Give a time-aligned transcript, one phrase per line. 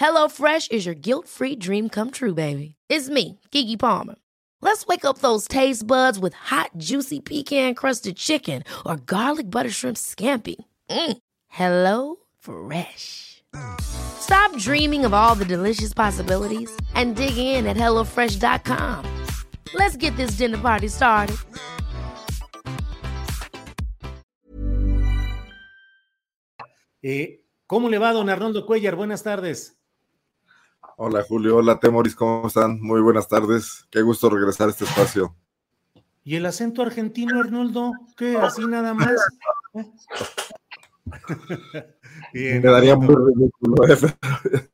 [0.00, 2.76] HelloFresh is your guilt-free dream come true, baby.
[2.88, 4.14] It's me, Gigi Palmer.
[4.62, 9.96] Let's wake up those taste buds with hot, juicy pecan-crusted chicken or garlic butter shrimp
[9.96, 10.56] scampi.
[10.88, 11.16] Mm.
[11.48, 13.42] Hello Fresh.
[13.80, 19.04] Stop dreaming of all the delicious possibilities and dig in at HelloFresh.com.
[19.74, 21.36] Let's get this dinner party started.
[27.02, 28.94] Eh, ¿Cómo le va, don Arnoldo Cuellar?
[28.94, 29.79] Buenas tardes.
[31.02, 32.78] Hola Julio, hola Temoris, ¿cómo están?
[32.78, 33.86] Muy buenas tardes.
[33.90, 35.34] Qué gusto regresar a este espacio.
[36.24, 37.92] ¿Y el acento argentino, Arnoldo?
[38.18, 38.36] ¿Qué?
[38.36, 39.14] ¿Así nada más?
[42.34, 43.88] Bien, Me daría muy ridículo.
[43.88, 44.68] ¿eh?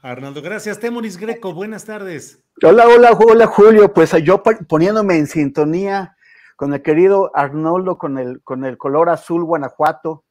[0.00, 0.80] Arnoldo, gracias.
[0.80, 2.42] Temoris Greco, buenas tardes.
[2.62, 3.92] Hola, hola, hola Julio.
[3.92, 6.16] Pues yo poniéndome en sintonía
[6.56, 10.24] con el querido Arnoldo con el, con el color azul Guanajuato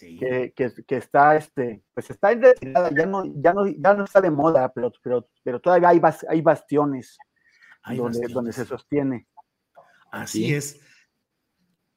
[0.00, 4.20] que, que, está, este, pues está en retirada, ya no, ya no, ya no está
[4.20, 7.18] de moda, pero, pero, pero todavía hay, hay bastiones,
[7.86, 9.26] donde, donde se sostiene.
[10.10, 10.80] Así es.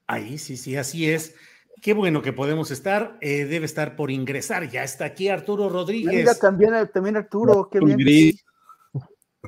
[0.08, 1.36] Ahí, sí, sí, así es.
[1.82, 3.18] Qué bueno que podemos estar.
[3.22, 4.70] Eh, debe estar por ingresar.
[4.70, 6.14] Ya está aquí Arturo Rodríguez.
[6.14, 8.36] Mira, también, también Arturo, qué bien.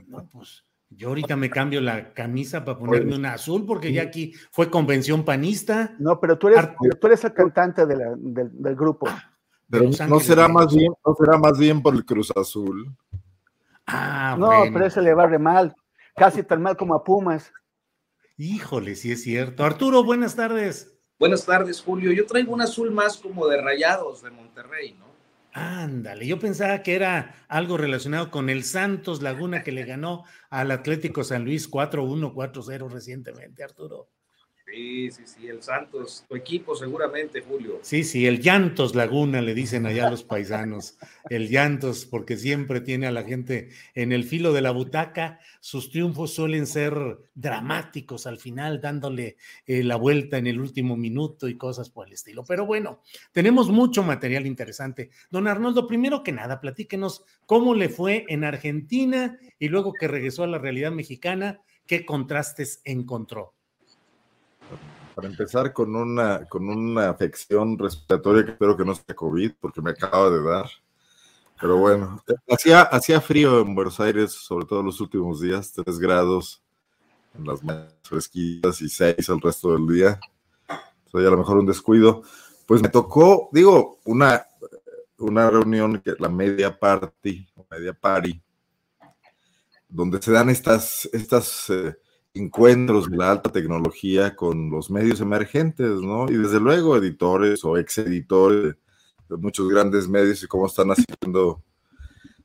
[0.07, 4.33] No, pues yo ahorita me cambio la camisa para ponerme una azul porque ya aquí
[4.51, 5.95] fue convención panista.
[5.99, 9.07] No, pero tú eres, tú eres el cantante del, grupo.
[9.09, 9.33] Ah,
[9.69, 12.95] pero no será más bien, no será más bien por el Cruz Azul.
[13.85, 15.75] Ah, no, pero ese le va re mal,
[16.15, 17.51] casi tan mal como a Pumas.
[18.37, 19.65] Híjole, sí es cierto.
[19.65, 20.97] Arturo, buenas tardes.
[21.19, 22.11] Buenas tardes, Julio.
[22.11, 25.16] Yo traigo un azul más como de rayados de Monterrey, ¿no?
[25.59, 30.69] Ándale, yo pensaba que era algo relacionado con el Santos Laguna que le ganó al
[30.69, 34.11] Atlético San Luis 4-1, 4-0 recientemente, Arturo.
[34.69, 37.79] Sí, sí, sí, el Santos, tu equipo seguramente, Julio.
[37.83, 40.97] Sí, sí, el Llantos Laguna le dicen allá los paisanos,
[41.29, 45.39] el Llantos, porque siempre tiene a la gente en el filo de la butaca.
[45.61, 46.93] Sus triunfos suelen ser
[47.33, 52.13] dramáticos al final, dándole eh, la vuelta en el último minuto y cosas por el
[52.13, 52.43] estilo.
[52.43, 53.01] Pero bueno,
[53.31, 55.11] tenemos mucho material interesante.
[55.31, 60.43] Don Arnoldo, primero que nada, platíquenos cómo le fue en Argentina y luego que regresó
[60.43, 63.56] a la realidad mexicana, qué contrastes encontró
[65.17, 69.81] para empezar con una, con una afección respiratoria que espero que no sea COVID, porque
[69.81, 70.69] me acaba de dar.
[71.59, 76.61] Pero bueno, hacía, hacía frío en Buenos Aires, sobre todo los últimos días, 3 grados
[77.33, 80.19] en las mañanas fresquitas y 6 el resto del día.
[81.11, 82.21] Soy a lo mejor un descuido.
[82.67, 84.45] Pues me tocó, digo, una,
[85.17, 88.39] una reunión, que la media party, media party,
[89.89, 91.97] donde se dan estas, estas eh,
[92.37, 96.29] encuentros de la alta tecnología con los medios emergentes, ¿no?
[96.29, 98.75] Y desde luego editores o ex editores
[99.29, 101.61] de muchos grandes medios y cómo están haciendo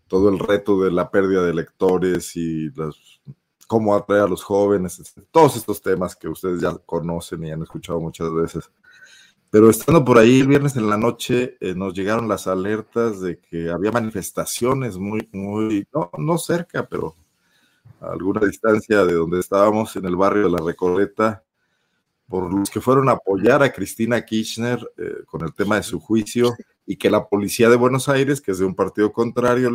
[0.08, 2.70] todo el reto de la pérdida de lectores y
[3.66, 8.00] cómo atraer a los jóvenes, todos estos temas que ustedes ya conocen y han escuchado
[8.00, 8.70] muchas veces.
[9.50, 13.38] Pero estando por ahí el viernes en la noche, eh, nos llegaron las alertas de
[13.38, 17.16] que había manifestaciones muy, muy, no, no cerca, pero
[18.00, 21.42] a alguna distancia de donde estábamos en el barrio de la Recoleta,
[22.28, 26.00] por los que fueron a apoyar a Cristina Kirchner eh, con el tema de su
[26.00, 26.54] juicio
[26.86, 29.68] y que la policía de Buenos Aires, que es de un partido contrario,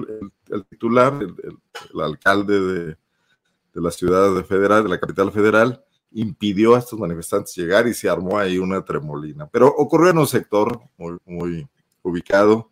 [0.50, 6.76] el, titular, el, alcalde de, de, la ciudad de federal, de la capital federal, impidió
[6.76, 9.48] a estos manifestantes llegar y se armó ahí una tremolina.
[9.48, 11.68] Pero ocurrió en un sector muy, muy
[12.02, 12.72] ubicado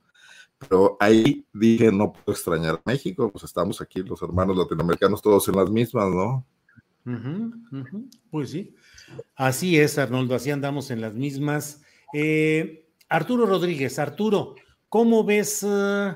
[0.68, 5.48] pero ahí dije, no puedo extrañar a México, pues estamos aquí los hermanos latinoamericanos todos
[5.48, 6.46] en las mismas, ¿no?
[8.32, 8.76] Pues sí,
[9.36, 11.84] así es, Arnoldo, así andamos en las mismas.
[12.14, 14.56] Eh, Arturo Rodríguez, Arturo,
[14.90, 16.16] ¿cómo ves eh,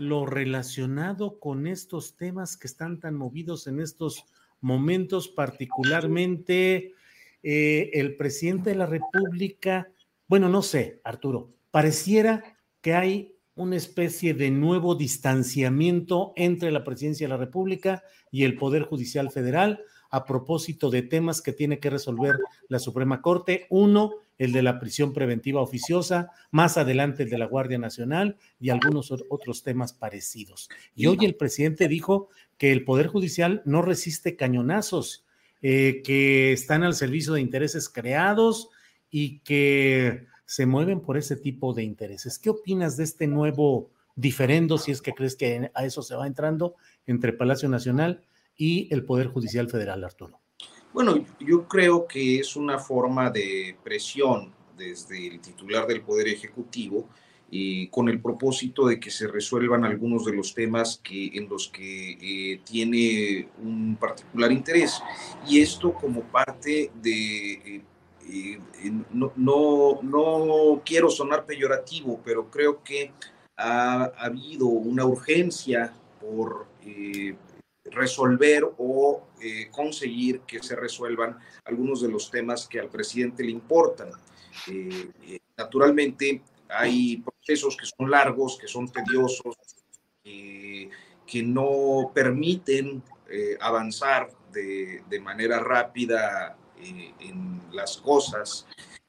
[0.00, 4.24] lo relacionado con estos temas que están tan movidos en estos
[4.60, 6.94] momentos, particularmente
[7.42, 9.88] eh, el presidente de la República?
[10.26, 17.26] Bueno, no sé, Arturo, pareciera que hay una especie de nuevo distanciamiento entre la presidencia
[17.26, 19.80] de la República y el Poder Judicial Federal
[20.10, 22.36] a propósito de temas que tiene que resolver
[22.68, 23.66] la Suprema Corte.
[23.68, 28.70] Uno, el de la prisión preventiva oficiosa, más adelante el de la Guardia Nacional y
[28.70, 30.68] algunos otros temas parecidos.
[30.94, 32.28] Y hoy el presidente dijo
[32.58, 35.24] que el Poder Judicial no resiste cañonazos,
[35.62, 38.68] eh, que están al servicio de intereses creados
[39.10, 42.38] y que se mueven por ese tipo de intereses.
[42.38, 46.26] ¿Qué opinas de este nuevo diferendo, si es que crees que a eso se va
[46.26, 46.76] entrando,
[47.06, 48.22] entre Palacio Nacional
[48.56, 50.40] y el Poder Judicial Federal, Arturo?
[50.92, 57.08] Bueno, yo creo que es una forma de presión desde el titular del Poder Ejecutivo
[57.90, 62.18] con el propósito de que se resuelvan algunos de los temas que, en los que
[62.20, 65.00] eh, tiene un particular interés.
[65.46, 67.82] Y esto como parte de eh,
[69.12, 73.12] no, no, no, quiero sonar peyorativo, pero creo que
[73.56, 77.36] ha, habido una urgencia por eh,
[77.84, 83.50] resolver o eh, conseguir que se resuelvan algunos de los temas que al presidente le
[83.50, 84.10] importan.
[84.68, 89.56] Eh, naturalmente, hay procesos que son largos, que son tediosos,
[90.22, 93.02] que no permiten
[93.60, 98.66] avanzar de, de manera rápida eh, en las cosas.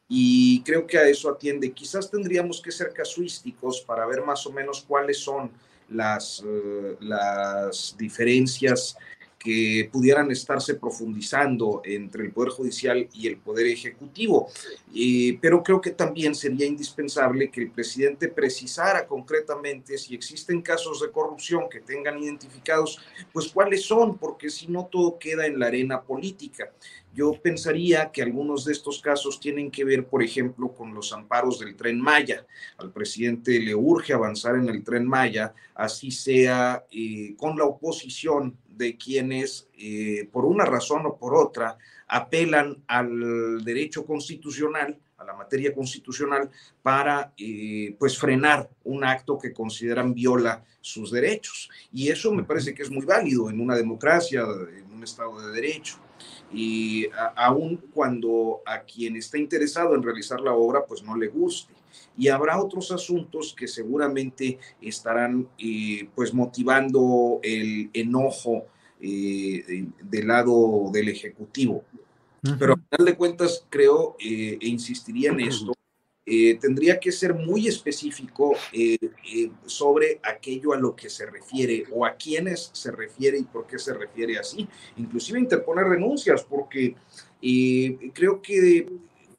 [0.07, 1.71] Y creo que a eso atiende.
[1.71, 5.51] Quizás tendríamos que ser casuísticos para ver más o menos cuáles son
[5.89, 8.97] las, eh, las diferencias
[9.45, 14.49] que pudieran estarse profundizando entre el Poder Judicial y el Poder Ejecutivo.
[15.39, 21.11] pero creo que también sería indispensable que el presidente precisara concretamente si existen casos de
[21.11, 22.99] corrupción que tengan identificados,
[23.31, 26.71] pues cuáles son, porque si no todo queda en la arena política.
[27.15, 31.59] Yo pensaría que algunos de estos casos tienen que ver, por ejemplo, con los amparos
[31.59, 32.45] del tren Maya.
[32.77, 38.57] Al presidente le urge avanzar en el tren Maya, así sea eh, con la oposición
[38.67, 45.35] de quienes, eh, por una razón o por otra, apelan al derecho constitucional, a la
[45.35, 46.49] materia constitucional,
[46.83, 51.69] para eh, pues frenar un acto que consideran viola sus derechos.
[51.93, 55.53] Y eso me parece que es muy válido en una democracia, en un Estado de
[55.53, 56.04] Derecho
[56.53, 61.73] y aun cuando a quien está interesado en realizar la obra pues no le guste.
[62.17, 68.65] Y habrá otros asuntos que seguramente estarán eh, pues motivando el enojo
[69.01, 71.83] eh, del lado del Ejecutivo.
[72.59, 75.73] Pero al final de cuentas creo eh, e insistiría en esto,
[76.27, 78.97] eh, tendría que ser muy específico eh,
[79.31, 83.67] eh, sobre aquello a lo que se refiere o a quiénes se refiere y por
[83.67, 84.67] qué se refiere así.
[84.97, 86.95] Inclusive interponer denuncias, porque
[88.13, 88.89] creo que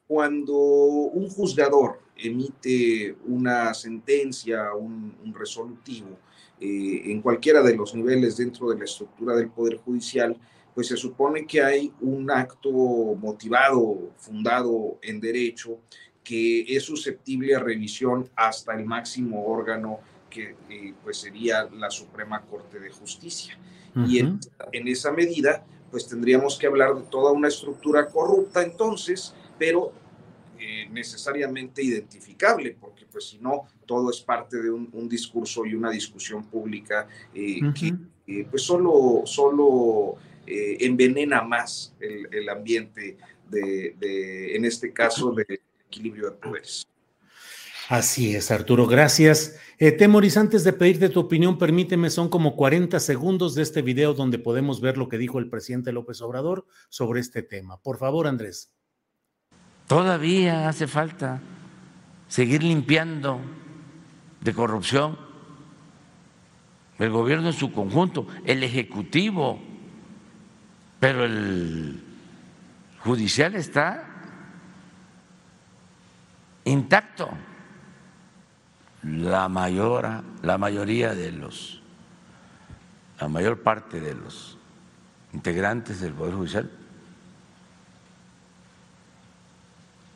[0.07, 6.17] cuando un juzgador emite una sentencia, un resolutivo,
[6.59, 10.37] en cualquiera de los niveles dentro de la estructura del Poder Judicial,
[10.73, 15.79] pues se supone que hay un acto motivado, fundado en derecho,
[16.27, 22.41] que es susceptible a revisión hasta el máximo órgano que eh, pues sería la Suprema
[22.41, 23.57] Corte de Justicia.
[24.05, 24.37] Y en,
[24.73, 29.93] esa medida, pues tendríamos que hablar de toda una estructura corrupta entonces, pero
[30.59, 35.89] eh, necesariamente identificable, porque pues si no, todo es parte de un, discurso y una
[35.89, 43.17] discusión pública eh, que pues solo, solo envenena más el, ambiente
[43.49, 46.87] de, de, en este caso, de equilibrio de poderes.
[47.89, 49.57] Así es, Arturo, gracias.
[49.79, 54.13] Eh, Temoris, antes de pedirte tu opinión, permíteme, son como 40 segundos de este video
[54.13, 57.81] donde podemos ver lo que dijo el presidente López Obrador sobre este tema.
[57.81, 58.73] Por favor, Andrés.
[59.87, 61.41] Todavía hace falta
[62.27, 63.39] seguir limpiando
[64.41, 65.17] de corrupción
[66.99, 69.61] el gobierno en su conjunto, el ejecutivo,
[70.99, 72.03] pero el
[72.99, 74.06] judicial está
[76.67, 77.29] intacto.
[79.03, 81.81] La mayor, la mayoría de los,
[83.19, 84.57] la mayor parte de los
[85.33, 86.71] integrantes del Poder Judicial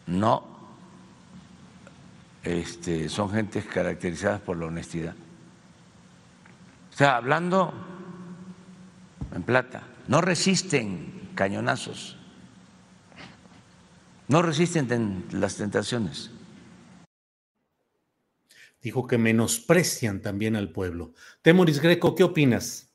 [0.07, 0.43] no
[2.43, 5.13] este, son gentes caracterizadas por la honestidad.
[6.91, 7.73] O sea, hablando
[9.33, 12.17] en plata, no resisten cañonazos,
[14.27, 16.31] no resisten las tentaciones
[18.81, 21.13] dijo que menosprecian también al pueblo.
[21.41, 22.91] Temoris Greco, ¿qué opinas?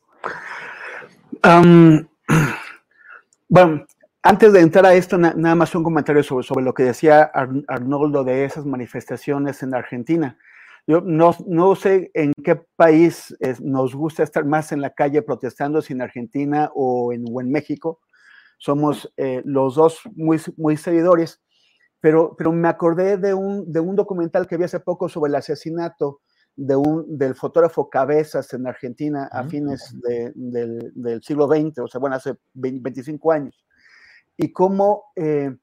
[3.49, 3.85] bueno,
[4.21, 7.31] antes de entrar a esto, nada más un comentario sobre, sobre lo que decía
[7.67, 10.37] Arnoldo de esas manifestaciones en Argentina.
[10.85, 15.81] Yo no, no sé en qué país nos gusta estar más en la calle protestando,
[15.81, 17.99] si en Argentina o en, o en México.
[18.57, 21.41] Somos eh, los dos muy, muy seguidores,
[21.99, 25.35] pero, pero me acordé de un, de un documental que vi hace poco sobre el
[25.35, 26.21] asesinato
[26.55, 31.99] de un, del fotógrafo Cabezas en Argentina a fines del, del, siglo XX, o sea,
[31.99, 33.63] bueno, hace 25 años.
[34.35, 35.55] Y cómo, eh,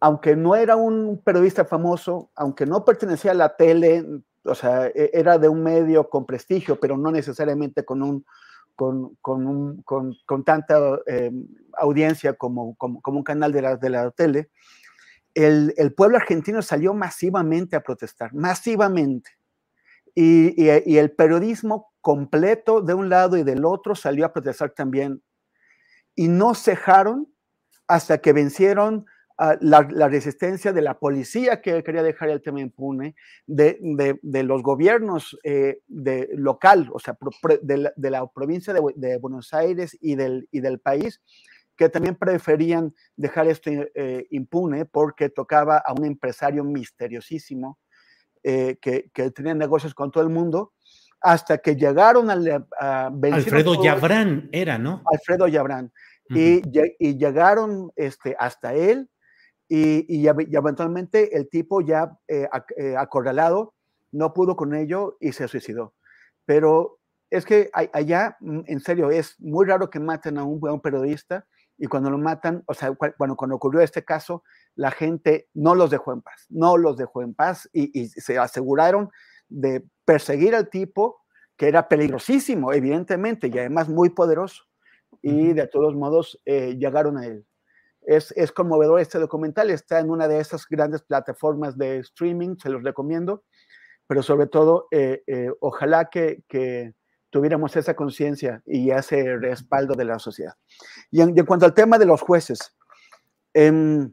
[0.00, 4.04] aunque no era un periodista famoso, aunque no pertenecía a la tele,
[4.44, 8.24] o sea, e, era de un medio con prestigio, pero no necesariamente con un
[8.74, 11.30] con, con, un, con, con tanta eh,
[11.74, 14.48] audiencia como, como, como, un canal de la, de la tele,
[15.34, 19.30] el, pueblo argentino salió masivamente a protestar, masivamente.
[20.14, 25.22] Y, el periodismo completo de un lado y del otro salió a protestar también.
[26.14, 27.32] Y no cejaron
[27.86, 29.06] hasta que vencieron
[29.60, 33.14] la, resistencia de la policía que quería dejar el tema impune,
[33.46, 33.78] de,
[34.22, 37.16] los gobiernos eh, de, local, o sea,
[37.62, 41.20] de la, provincia de, Buenos Aires y del país,
[41.80, 47.78] que también preferían dejar esto eh, impune porque tocaba a un empresario misteriosísimo
[48.42, 50.74] eh, que, que, tenía negocios con todo el mundo,
[51.22, 52.66] hasta que llegaron a...
[52.78, 55.02] a Alfredo Yabrán era, ¿no?
[55.10, 55.90] Alfredo Yabrán.
[56.28, 56.60] y,
[56.98, 59.08] y, llegaron este, hasta él
[59.66, 62.46] y, y, eventualmente el tipo ya eh,
[62.76, 63.72] eh, acorralado
[64.12, 65.94] no pudo con ello y se suicidó.
[66.44, 66.98] Pero
[67.30, 71.46] es que allá, mm, en serio, es muy raro que maten a un, buen periodista
[71.82, 74.44] y cuando lo matan, o sea, bueno, cuando ocurrió este caso,
[74.76, 78.38] la gente no los dejó en paz, no los dejó en paz y, y se
[78.38, 79.08] aseguraron
[79.48, 81.22] de perseguir al tipo
[81.56, 84.64] que era peligrosísimo, evidentemente, y además muy poderoso.
[85.22, 87.46] Y de todos modos eh, llegaron a él.
[88.02, 92.68] Es, es, conmovedor este documental, está en una de esas grandes plataformas de streaming, se
[92.68, 93.44] los recomiendo,
[94.06, 96.94] pero sobre todo, eh, eh, ojalá que, que,
[97.30, 100.54] tuviéramos esa conciencia y ese respaldo de la sociedad.
[101.10, 102.76] Y en, y en, cuanto al tema de los jueces,
[103.54, 104.08] eh,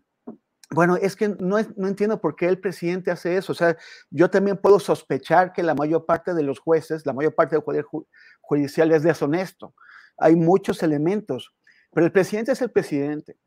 [0.69, 3.53] bueno, es que no, no, entiendo por qué el presidente hace eso.
[3.53, 3.77] O sea,
[4.09, 7.63] yo también puedo sospechar que la mayor parte de los jueces, la mayor parte del
[7.63, 8.05] poder ju
[8.41, 9.73] judicial es deshonesto.
[10.17, 11.53] Hay muchos elementos,
[11.93, 13.37] pero el presidente es el presidente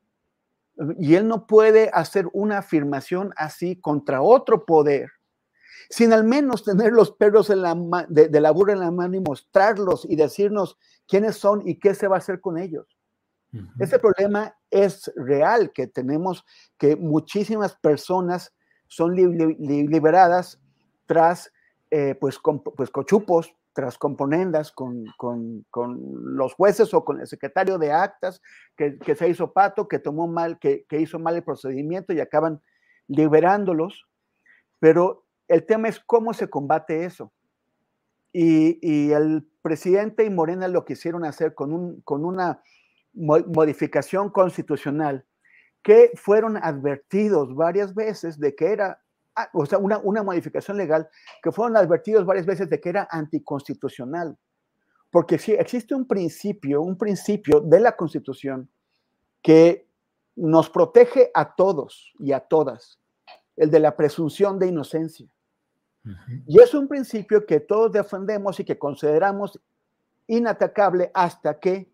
[0.98, 5.10] y él no puede hacer una afirmación así contra otro poder
[5.88, 7.74] sin al menos tener los perros de la,
[8.08, 11.94] de, de la burra en la mano y mostrarlos y decirnos quiénes son y qué
[11.94, 12.86] se va a hacer con ellos.
[13.52, 13.72] Uh -huh.
[13.80, 16.44] Ese problema es real, que tenemos
[16.78, 18.52] que muchísimas personas
[18.86, 20.60] son li li liberadas
[21.06, 21.52] tras
[21.90, 22.38] eh, pues,
[22.76, 28.40] pues, cochupos, tras componendas con, con, con, los jueces o con el secretario de actas
[28.76, 32.20] que, que se hizo pato, que tomó mal, que, que, hizo mal el procedimiento y
[32.20, 32.60] acaban
[33.08, 34.06] liberándolos.
[34.78, 37.32] Pero el tema es cómo se combate eso.
[38.32, 42.62] Y, el presidente y Morena lo quisieron hacer con, un, con una
[43.12, 45.26] modificación constitucional
[45.82, 49.00] que fueron advertidos varias veces de que era
[49.36, 51.08] Ah, o sea, una, una modificación legal
[51.42, 54.36] que fueron advertidos varias veces de que era anticonstitucional.
[55.10, 58.68] Porque si existe un principio, un principio de la Constitución
[59.42, 59.88] que
[60.36, 63.00] nos protege a todos y a todas,
[63.56, 65.28] el de la presunción de inocencia.
[66.46, 69.60] Y es un principio que todos defendemos y que consideramos
[70.26, 71.90] inatacable hasta que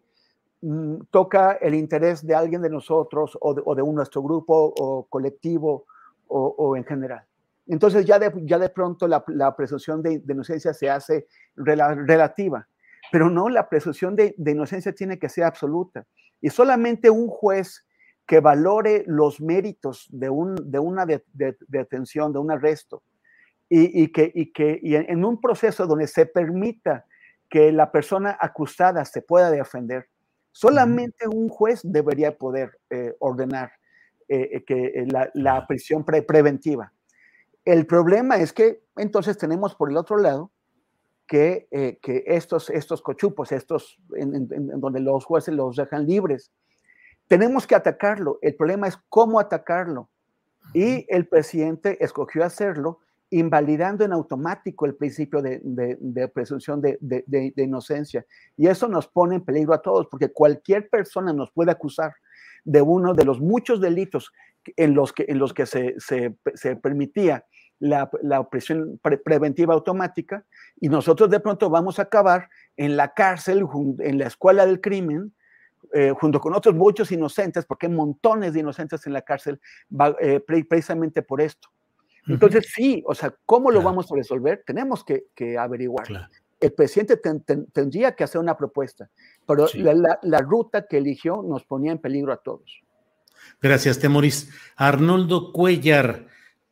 [0.60, 5.86] mm, toca el interés de alguien de nosotros o de, nuestro grupo o colectivo
[6.28, 7.24] o, en general.
[7.68, 12.68] Entonces ya de, ya de pronto la, presunción de, inocencia se hace rela, relativa,
[13.10, 16.06] pero no, la presunción de, de, inocencia tiene que ser absoluta.
[16.40, 17.86] Y solamente un juez
[18.26, 21.24] que valore los méritos de, un, de una de,
[21.68, 23.02] detención, de un arresto,
[23.68, 27.06] y, y que, y que y en un proceso donde se permita
[27.48, 30.08] que la persona acusada se pueda defender,
[30.52, 33.72] solamente un juez debería poder eh, ordenar
[34.28, 36.92] eh, que la, la, prisión pre preventiva.
[37.64, 40.50] El problema es que entonces tenemos por el otro lado
[41.26, 46.06] que, eh, que estos, estos cochupos, estos en, en, en, donde los jueces los dejan
[46.06, 46.52] libres,
[47.26, 48.38] tenemos que atacarlo.
[48.42, 50.08] El problema es cómo atacarlo.
[50.74, 58.24] Y el presidente escogió hacerlo invalidando en automático el principio de, presunción de, inocencia.
[58.56, 62.14] Y eso nos pone en peligro a todos, porque cualquier persona nos puede acusar
[62.64, 64.32] de uno de los muchos delitos
[64.76, 65.96] en los que, en los que se,
[66.82, 67.44] permitía
[67.78, 70.44] la, la preventiva automática
[70.80, 73.66] y nosotros de pronto vamos a acabar en la cárcel,
[74.00, 75.32] en la escuela del crimen,
[75.92, 79.60] eh, junto con otros muchos inocentes, porque hay montones de inocentes en la cárcel,
[80.20, 81.68] eh, precisamente por esto.
[82.26, 84.62] Entonces, sí, o sea, ¿cómo lo vamos a resolver?
[84.66, 86.30] Tenemos que, averiguar.
[86.58, 87.20] El presidente
[87.72, 89.10] tendría que hacer una propuesta,
[89.46, 92.80] pero la, ruta que eligió nos ponía en peligro a todos.
[93.60, 94.50] Gracias, Temoris.
[94.76, 96.26] Arnoldo Cuellar,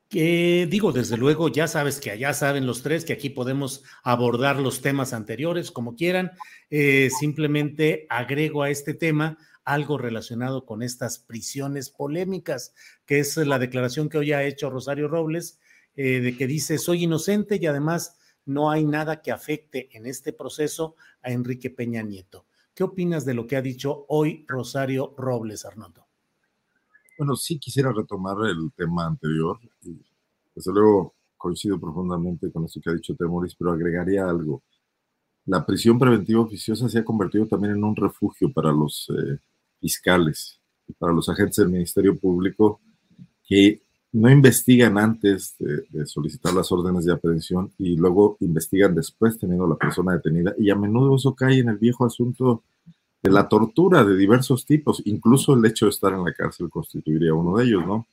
[0.09, 4.59] que digo, desde luego, ya sabes que allá saben los tres que aquí podemos abordar
[4.59, 6.33] los temas anteriores como quieran.
[6.71, 12.75] Eh, simplemente agrego a este tema algo relacionado con estas prisiones polémicas,
[13.07, 15.59] que es la declaración que hoy ha hecho Rosario Robles,
[15.97, 20.33] eh, de que dice, soy inocente y además no hay nada que afecte en este
[20.33, 22.47] proceso a Enrique Peña Nieto.
[22.75, 26.07] ¿Qué opinas de lo que ha dicho hoy Rosario Robles, Arnoldo?
[27.17, 29.61] Bueno, sí quisiera retomar el tema anterior.
[29.83, 29.97] Y
[30.55, 34.63] desde luego coincido profundamente con esto que ha dicho Temoris, pero agregaría algo.
[35.47, 39.39] La prisión preventiva oficiosa se ha convertido también en un refugio para los eh,
[39.85, 42.81] fiscales y para los agentes del Ministerio Público
[43.47, 49.67] que no investigan antes de, solicitar las órdenes de aprehensión y luego investigan después teniendo
[49.67, 50.55] a la persona detenida.
[50.57, 52.63] Y a menudo eso cae en el viejo asunto
[53.23, 55.03] de la tortura de diversos tipos.
[55.05, 58.07] Incluso el hecho de estar en la cárcel constituiría uno de ellos, ¿no?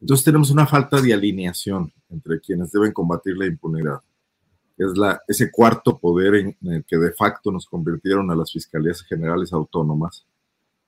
[0.00, 4.00] Entonces tenemos una falta de alineación entre quienes deben combatir la impunidad.
[4.82, 9.02] Es la, ese cuarto poder en el que de facto nos convirtieron a las fiscalías
[9.02, 10.24] generales autónomas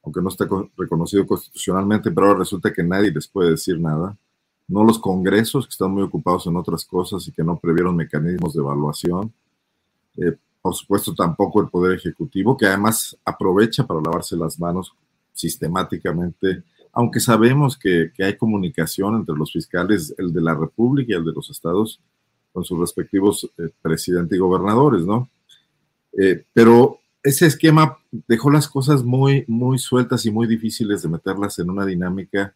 [0.03, 0.47] aunque no está
[0.77, 4.17] reconocido constitucionalmente, pero ahora resulta que nadie les puede decir nada.
[4.67, 8.55] No los congresos, que están muy ocupados en otras cosas y que no previeron mecanismos
[8.55, 9.33] de evaluación.
[10.17, 14.93] Eh, por supuesto, tampoco el Poder Ejecutivo, que además aprovecha para lavarse las manos
[15.33, 21.25] sistemáticamente, aunque sabemos que, hay comunicación entre los fiscales, el de la República y el
[21.25, 22.01] de los estados,
[22.53, 25.29] con sus respectivos eh, presidentes y gobernadores, ¿no?
[26.19, 31.59] Eh, pero ese esquema dejó las cosas muy, muy sueltas y muy difíciles de meterlas
[31.59, 32.55] en una dinámica,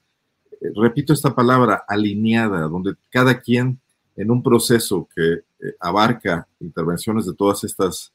[0.53, 3.81] eh, repito esta palabra, alineada, donde cada quien
[4.17, 5.41] en un proceso que
[5.79, 8.13] abarca intervenciones de todas estas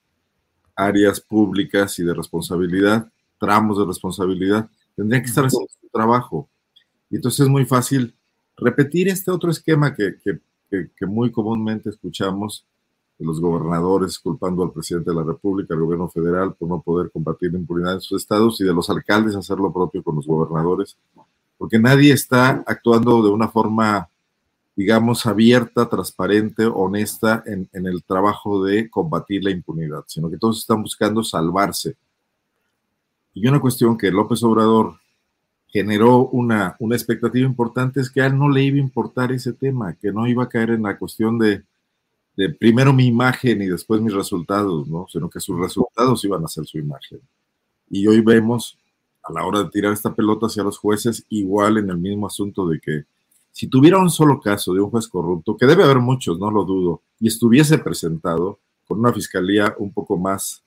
[0.76, 3.08] áreas públicas y de responsabilidad,
[3.40, 6.50] tramos de responsabilidad, tendría que estar haciendo su trabajo.
[7.12, 8.16] Y entonces es muy fácil
[8.58, 10.40] repetir este otro esquema que, que
[11.08, 12.66] muy comúnmente escuchamos,
[13.24, 17.52] los gobernadores culpando al presidente de la República, al gobierno federal por no poder combatir
[17.52, 20.98] la impunidad en sus estados y de los alcaldes hacer lo propio con los gobernadores,
[21.58, 24.10] porque nadie está actuando de una forma,
[24.76, 30.82] digamos, abierta, transparente, honesta en, el trabajo de combatir la impunidad, sino que todos están
[30.82, 31.96] buscando salvarse.
[33.34, 34.96] Y una cuestión que López Obrador
[35.72, 39.54] generó una, una expectativa importante es que a él no le iba a importar ese
[39.54, 41.64] tema, que no iba a caer en la cuestión de
[42.60, 45.06] primero mi imagen y después mis resultados, ¿no?
[45.10, 47.20] Sino que sus resultados iban a ser su imagen.
[47.90, 48.78] Y hoy vemos,
[49.24, 52.68] a la hora de tirar esta pelota hacia los jueces, igual en el mismo asunto
[52.68, 53.04] de que
[53.52, 56.64] si tuviera un solo caso de un juez corrupto, que debe haber muchos, no lo
[56.64, 60.64] dudo, y estuviese presentado con una fiscalía un poco más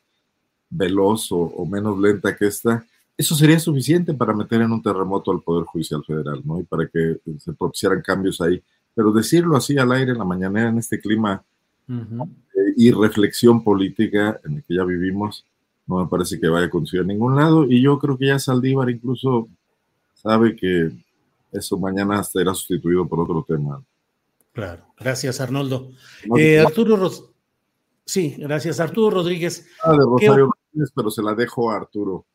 [0.70, 2.84] veloz o, menos lenta que esta,
[3.16, 6.60] eso sería suficiente para meter en un terremoto al Poder Judicial Federal, ¿no?
[6.60, 8.62] Y para que se propiciaran cambios ahí.
[8.94, 11.42] Pero decirlo así al aire en la mañanera en este clima
[11.88, 15.44] eh, y reflexión política en el que ya vivimos,
[15.86, 17.64] no me parece que vaya a conseguir a ningún lado.
[17.64, 19.48] Y yo creo que ya Saldívar incluso
[20.14, 20.90] sabe que
[21.52, 23.82] eso mañana será sustituido por otro tema.
[24.52, 25.90] Claro, gracias Arnoldo.
[26.36, 27.30] Eh, Arturo Ros
[28.06, 29.66] Sí, gracias Arturo Rodríguez.
[29.82, 32.26] Ah, de Rosario Rodríguez, pero se la dejo a Arturo.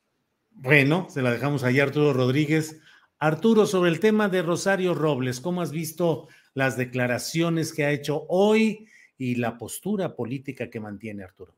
[0.61, 2.81] Bueno, se la dejamos ahí Arturo Rodríguez.
[3.17, 8.25] Arturo, sobre el tema de Rosario Robles, ¿cómo has visto las declaraciones que ha hecho
[8.27, 11.55] hoy y la postura política que mantiene Arturo.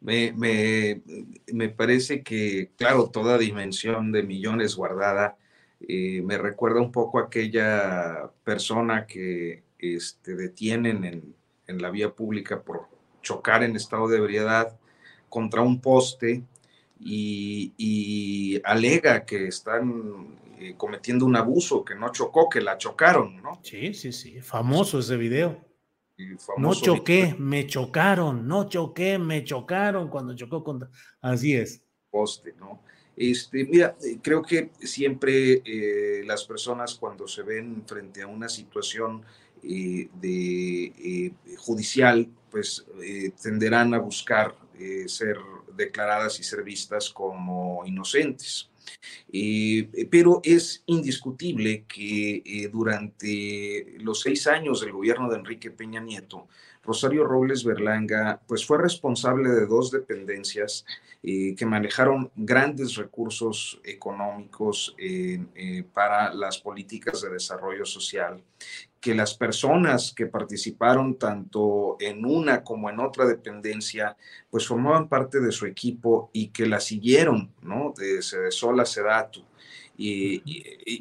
[0.00, 5.36] Me, me, parece que, claro, toda dimensión de millones guardada
[5.80, 11.34] eh, me recuerda un poco a aquella persona que este, detienen en,
[11.66, 12.88] en, la vía pública por
[13.22, 14.76] chocar en estado de ebriedad
[15.28, 16.42] contra un poste
[17.04, 23.42] y, y alega que están eh, cometiendo un abuso, que no chocó, que la chocaron,
[23.42, 23.60] ¿no?
[23.62, 25.64] Sí, sí, sí, famoso ese video
[26.58, 30.88] no choqué, me chocaron, no choqué, me chocaron cuando chocó contra.
[31.20, 31.82] Así es.
[32.10, 32.82] Poste, ¿no?
[33.16, 39.22] Este, mira, creo que siempre eh, las personas cuando se ven frente a una situación
[39.62, 42.86] eh, de, judicial, pues
[43.42, 44.54] tenderán a buscar
[45.06, 45.38] ser
[45.76, 48.70] declaradas y ser vistas como inocentes.
[49.32, 56.00] Eh, pero es indiscutible que eh, durante los seis años del gobierno de Enrique Peña
[56.00, 56.46] Nieto,
[56.82, 60.84] Rosario Robles Berlanga pues fue responsable de dos dependencias
[61.22, 64.94] eh, que manejaron grandes recursos económicos
[65.94, 68.42] para las políticas de desarrollo social,
[69.04, 74.16] que las personas que participaron tanto en una como en otra dependencia,
[74.48, 77.92] pues formaban parte de su equipo y que la siguieron, ¿no?
[77.94, 79.42] De Sedesola Sedatu.
[79.98, 80.42] Y,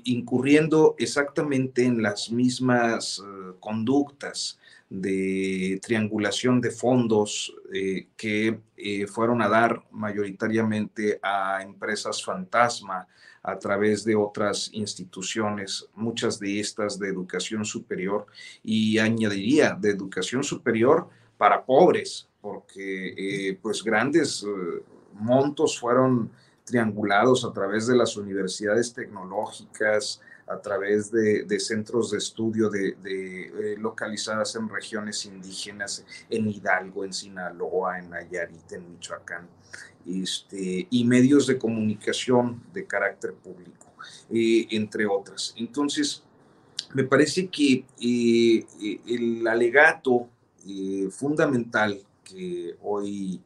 [0.04, 4.60] incurriendo exactamente en las mismas eh, conductas
[4.94, 13.08] de triangulación de fondos eh, que eh, fueron a dar mayoritariamente a empresas fantasma
[13.42, 18.28] a través de otras instituciones, muchas de estas de educación superior
[18.62, 24.46] y añadiría de educación superior para pobres, porque eh, pues grandes
[25.14, 26.30] montos fueron
[26.66, 30.22] triangulados a través de las universidades tecnológicas,
[30.54, 37.14] a través de, centros de estudio de, eh, localizadas en regiones indígenas, en Hidalgo, en
[37.14, 39.48] Sinaloa, en Nayarit, en Michoacán,
[40.06, 43.88] este, y medios de comunicación de carácter público,
[44.30, 45.54] eh, entre otras.
[45.58, 46.24] Entonces,
[46.94, 48.66] me parece que eh,
[49.08, 50.30] el alegato
[51.12, 53.42] fundamental que hoy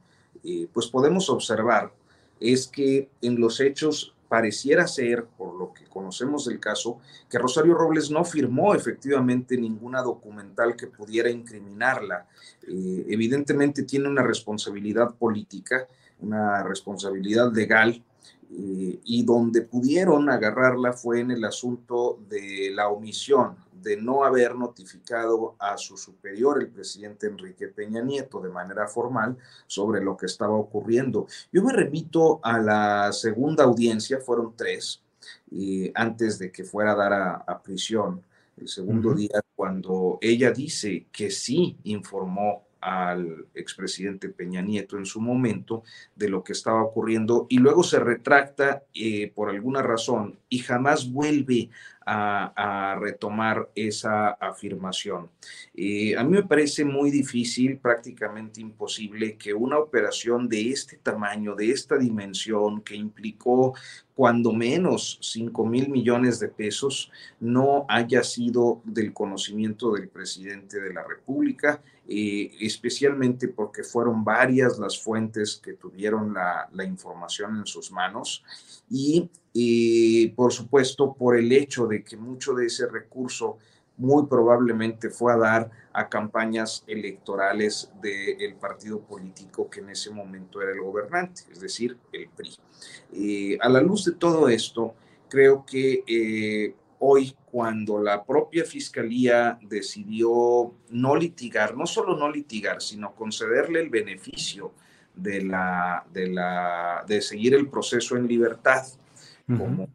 [0.71, 1.91] pues podemos observar
[2.39, 7.73] es que en los hechos pareciera ser, por lo que conocemos del caso, que Rosario
[7.73, 12.27] Robles no firmó efectivamente ninguna documental que pudiera incriminarla.
[12.67, 15.87] Eh, evidentemente tiene una responsabilidad política,
[16.19, 18.03] una responsabilidad legal,
[18.49, 24.55] eh, y donde pudieron agarrarla fue en el asunto de la omisión, de no haber
[24.55, 30.25] notificado a su superior, el presidente Enrique Peña Nieto, de manera formal sobre lo que
[30.25, 31.27] estaba ocurriendo.
[31.51, 35.01] Yo me remito a la segunda audiencia, fueron tres,
[35.51, 37.13] y antes de que fuera a dar
[37.47, 38.21] a, prisión,
[38.57, 45.21] el segundo día, cuando ella dice que sí informó al expresidente Peña Nieto en su
[45.21, 45.83] momento
[46.15, 51.11] de lo que estaba ocurriendo y luego se retracta eh, por alguna razón y jamás
[51.11, 51.69] vuelve
[52.09, 55.29] a, retomar esa afirmación.
[55.75, 61.53] Eh, a mí me parece muy difícil, prácticamente imposible, que una operación de este tamaño,
[61.53, 63.73] de esta dimensión, que implicó
[64.15, 70.93] cuando menos 5 mil millones de pesos, no haya sido del conocimiento del presidente de
[70.93, 77.65] la República, eh, especialmente porque fueron varias las fuentes que tuvieron la, la información en
[77.65, 78.43] sus manos
[78.89, 83.57] y y por supuesto por el hecho de que mucho de ese recurso
[83.97, 90.61] muy probablemente fue a dar a campañas electorales del partido político que en ese momento
[90.61, 93.57] era el gobernante, es decir, el PRI.
[93.59, 94.93] A la luz de todo esto,
[95.27, 102.81] creo que eh, hoy cuando la propia fiscalía decidió no litigar, no solo no litigar,
[102.81, 104.73] sino concederle el beneficio
[105.15, 108.85] de, la, de, la, de seguir el proceso en libertad,
[109.45, 109.87] como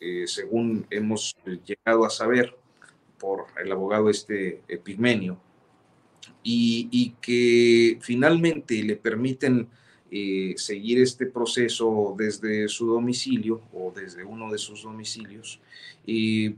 [0.00, 2.56] eh, según hemos llegado a saber
[3.18, 5.38] por el abogado este Epigmenio,
[6.42, 9.68] y, y que finalmente le permiten
[10.12, 15.58] eh, seguir este proceso desde su domicilio o desde uno de sus domicilios.
[16.06, 16.54] Eh,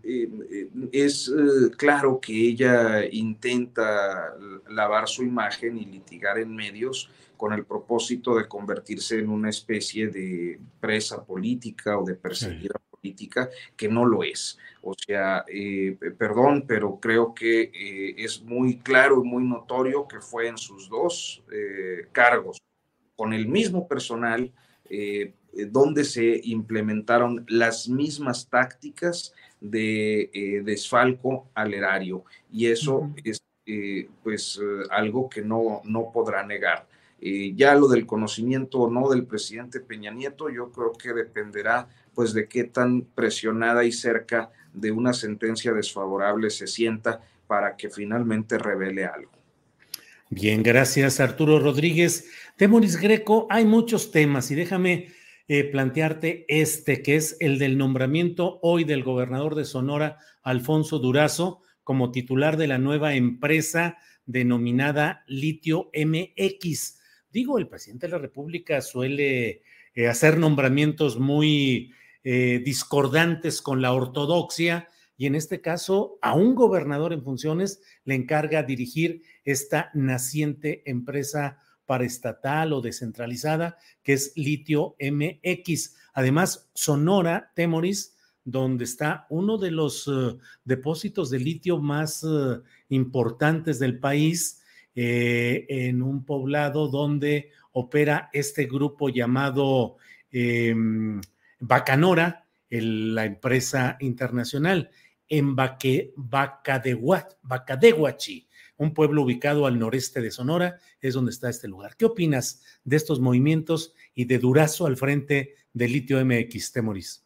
[0.90, 1.30] es
[1.76, 4.34] claro que ella intenta
[4.68, 10.08] lavar su imagen y litigar en medios con el propósito de convertirse en una especie
[10.08, 14.58] de presa política o de perseguida política, que no lo es.
[14.82, 20.20] O sea, eh, perdón, pero creo que eh, es muy claro y muy notorio que
[20.20, 22.62] fue en sus dos eh, cargos,
[23.16, 24.52] con el mismo personal,
[25.70, 32.24] donde se implementaron las mismas tácticas de desfalco al erario.
[32.52, 33.42] Y eso es
[34.22, 36.86] pues algo que no, no podrá negar.
[37.26, 41.88] Eh, ya lo del conocimiento o no del presidente Peña Nieto, yo creo que dependerá
[42.14, 47.88] pues de qué tan presionada y cerca de una sentencia desfavorable se sienta para que
[47.88, 49.33] finalmente revele algo.
[50.30, 52.30] Bien, gracias Arturo Rodríguez.
[52.56, 55.08] Temoris Greco, hay muchos temas y déjame
[55.48, 61.60] eh, plantearte este, que es el del nombramiento hoy del gobernador de Sonora, Alfonso Durazo,
[61.84, 67.00] como titular de la nueva empresa denominada Litio MX.
[67.30, 69.62] Digo, el presidente de la República suele
[69.94, 71.92] eh, hacer nombramientos muy
[72.24, 78.14] eh, discordantes con la ortodoxia y en este caso a un gobernador en funciones le
[78.14, 85.96] encarga dirigir esta naciente empresa paraestatal o descentralizada que es Litio MX.
[86.14, 92.26] Además, Sonora, Temoris, donde está uno de los eh, depósitos de litio más
[92.88, 94.62] importantes del país,
[94.96, 99.96] eh, en un poblado donde opera este grupo llamado
[100.30, 101.20] em,
[101.58, 104.90] Bacanora, la empresa internacional,
[105.38, 105.56] en
[107.44, 111.96] Bacadehuachi, un pueblo ubicado al noreste de Sonora, es donde está este lugar.
[111.96, 117.24] ¿Qué opinas de estos movimientos y de Durazo al frente de Litio MX, Temoris?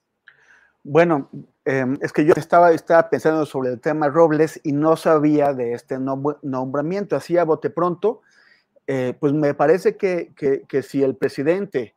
[0.83, 1.29] Bueno,
[1.65, 5.75] em, es que yo estaba, estaba pensando sobre el tema Robles y no sabía de
[5.75, 7.15] este nombramiento.
[7.15, 8.23] Así a bote pronto,
[8.87, 10.33] eh, pues me parece que,
[10.83, 11.95] si el presidente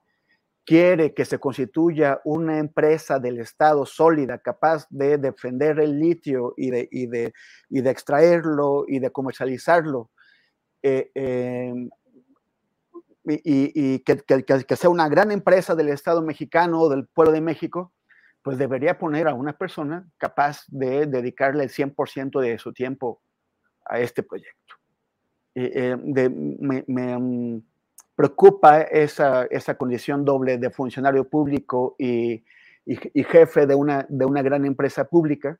[0.66, 6.72] quiere que se constituya una empresa del Estado sólida, capaz de defender el litio y
[6.72, 7.34] de, y de,
[7.70, 10.12] y de extraerlo y de comercializarlo,
[10.84, 11.90] eh, em,
[13.24, 17.94] y, que, que, sea una gran empresa del Estado mexicano o del pueblo de México,
[18.42, 23.22] pues debería poner a una persona capaz de dedicarle el 100% de su tiempo
[23.86, 24.76] a este proyecto.
[25.54, 27.62] Eh, me, mm,
[28.16, 32.44] preocupa esa, esa, condición doble de funcionario público y,
[32.86, 35.60] y, jefe de una, de una gran empresa pública.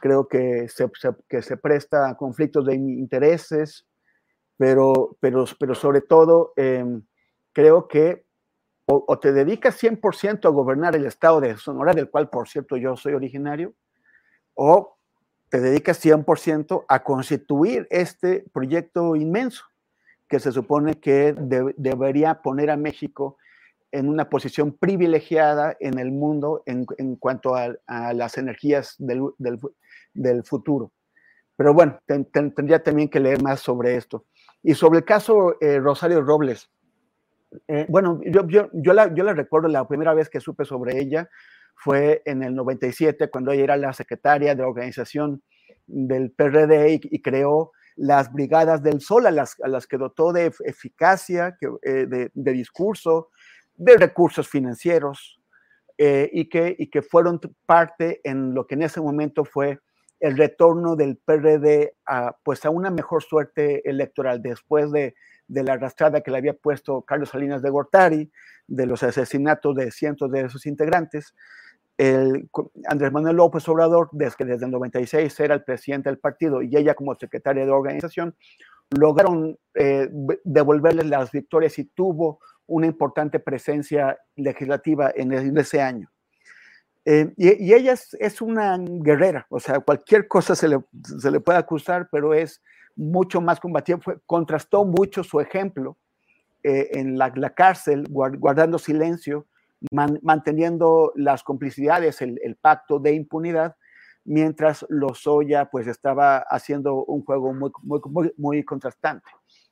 [0.00, 0.90] Creo que se,
[1.28, 3.86] que se presta a conflictos de intereses,
[4.56, 7.02] pero, pero, pero sobre todo em,
[7.52, 8.24] creo que
[8.86, 12.96] o, te dedicas 100% a gobernar el estado de Sonora, del cual, por cierto, yo
[12.96, 13.74] soy originario,
[14.54, 14.98] o
[15.48, 19.64] te dedicas 100% a constituir este proyecto inmenso
[20.32, 21.34] que se supone que
[21.76, 23.36] debería poner a México
[23.90, 27.74] en una posición privilegiada en el mundo en, cuanto a,
[28.14, 30.90] las energías del, futuro.
[31.54, 34.24] Pero bueno, tendría también que leer más sobre esto.
[34.62, 36.70] Y sobre el caso eh, Rosario Robles,
[37.68, 40.98] eh, bueno, yo, yo, yo, la, yo la recuerdo, la primera vez que supe sobre
[40.98, 41.28] ella
[41.74, 45.42] fue en el 97, cuando ella era la secretaria de organización
[45.86, 50.52] del PRD y, creó las Brigadas del Sol, a las, a las que dotó de
[50.64, 53.30] eficacia, eh, de, de, discurso,
[53.74, 55.40] de recursos financieros,
[55.98, 59.78] eh, y, que, y que fueron parte en lo que en ese momento fue
[60.20, 65.14] el retorno del PRD a, pues a una mejor suerte electoral después de
[65.52, 68.32] de la arrastrada que le había puesto Carlos Salinas de Gortari,
[68.66, 71.34] de los asesinatos de cientos de sus integrantes.
[71.98, 72.48] El,
[72.86, 76.76] Andrés Manuel López Obrador, desde que desde el 96 era el presidente del partido y
[76.76, 78.34] ella como secretaria de organización,
[78.90, 80.08] lograron eh,
[80.44, 86.10] devolverles las victorias y tuvo una importante presencia legislativa en, ese año.
[87.04, 90.78] Eh, y, ella es, es, una guerrera, o sea, cualquier cosa se le,
[91.18, 92.62] se le puede acusar, pero es
[92.94, 95.96] mucho más combativo, contrastó mucho su ejemplo
[96.62, 99.46] eh, en la, cárcel, guardando silencio,
[99.90, 103.76] manteniendo las complicidades, el, pacto de impunidad,
[104.24, 109.28] mientras Lozoya pues estaba haciendo un juego muy, muy, muy, contrastante.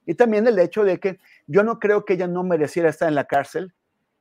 [0.06, 3.14] Y también el hecho de que yo no creo que ella no mereciera estar en
[3.14, 3.72] la cárcel,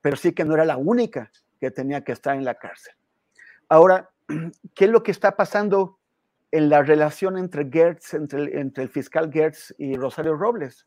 [0.02, 2.93] pero sí que no era la única que tenía que estar en la cárcel.
[3.67, 4.10] Ahora,
[4.75, 5.99] ¿qué es lo que está pasando
[6.52, 10.86] en la relación entre Gertz, entre, entre el fiscal Gertz y Rosario Robles.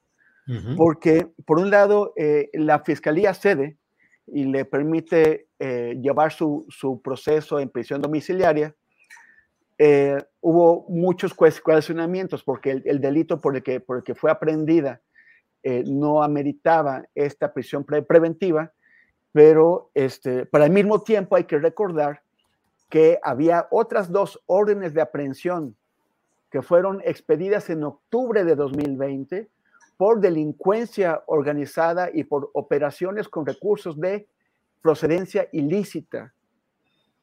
[0.77, 3.79] Porque, por un lado, eh, la fiscalía cede
[4.27, 8.75] y le permite eh, llevar su, su, proceso en prisión domiciliaria.
[9.79, 15.01] Eh, hubo muchos cuestionamientos porque el, delito por el, que, por el que fue aprendida
[15.87, 18.73] no ameritaba esta prisión preventiva,
[19.31, 22.23] pero este, para el mismo tiempo hay que recordar
[22.93, 25.77] que había otras dos órdenes de aprehensión
[26.51, 29.49] que fueron expedidas en octubre de 2020
[30.03, 34.27] por delincuencia organizada y por operaciones con recursos de
[34.81, 36.35] procedencia ilícita.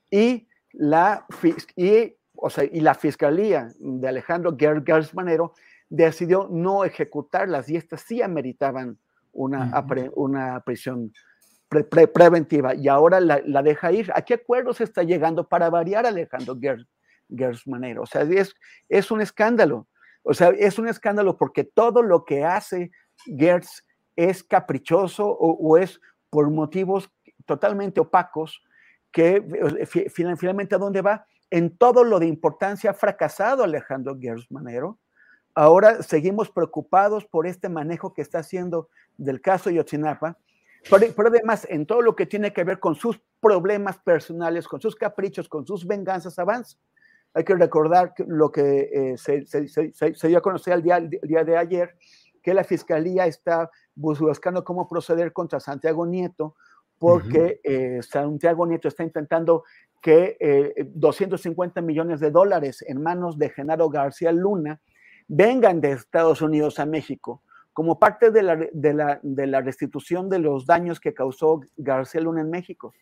[0.09, 1.25] Y la,
[1.75, 5.55] y, o sea, y la fiscalía de Alejandro Gergers Manero
[5.89, 8.97] decidió no ejecutarlas y estas sí ameritaban
[9.33, 11.11] una, una prisión
[11.67, 14.09] preventiva y ahora la, deja ir.
[14.15, 16.57] ¿A qué acuerdos está llegando para variar Alejandro
[17.29, 18.03] Gers, Manero?
[18.03, 18.55] O sea, es,
[18.87, 19.85] es un escándalo.
[20.23, 22.91] O sea, es un escándalo porque todo lo que hace
[23.25, 27.09] Gertz es caprichoso o, es por motivos
[27.45, 28.61] totalmente opacos
[29.11, 31.25] que eh, finalmente a dónde va.
[31.49, 34.99] En todo lo de importancia ha fracasado Alejandro Gers Manero.
[35.55, 40.37] Ahora seguimos preocupados por este manejo que está haciendo del caso Yotzinapa
[40.89, 44.95] pero, además, en todo lo que tiene que ver con sus problemas personales, con sus
[44.95, 46.77] caprichos, con sus venganzas, avanza.
[47.33, 51.57] Hay que recordar lo que eh, se, se, dio a conocer el día, día, de
[51.57, 51.95] ayer,
[52.41, 56.55] que la fiscalía está buscando cómo proceder contra Santiago Nieto,
[56.97, 59.63] porque eh, Santiago Nieto está intentando
[60.01, 64.81] que 250 eh, millones de dólares en manos de Genaro García Luna
[65.27, 67.43] vengan de Estados Unidos a México
[67.79, 72.49] como parte de la, de la, restitución de los daños que causó García Luna en
[72.49, 72.93] México.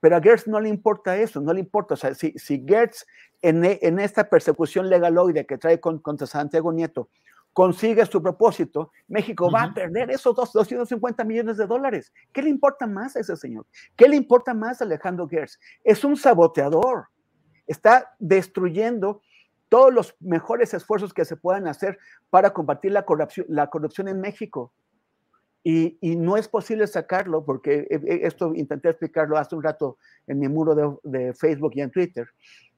[0.00, 1.94] Pero a Gertz no le importa eso, no le importa.
[1.94, 3.06] O sea, si, si Gertz
[3.42, 7.08] en, en esta persecución legaloide que trae contra Santiago Nieto
[7.52, 12.12] consigue su propósito, México va a perder esos 250 millones de dólares.
[12.32, 13.66] ¿Qué le importa más a ese señor?
[13.96, 15.58] ¿Qué le importa más a Alejandro Gertz?
[15.82, 17.08] Es un saboteador.
[17.66, 19.22] Está destruyendo
[19.68, 21.98] todos los mejores esfuerzos que se puedan hacer
[22.30, 24.72] para combatir la corrupción, la corrupción en México.
[25.70, 30.38] Y, no es posible sacarlo, porque eh, eh, esto intenté explicarlo hace un rato en
[30.38, 32.26] mi muro de, Facebook y en Twitter.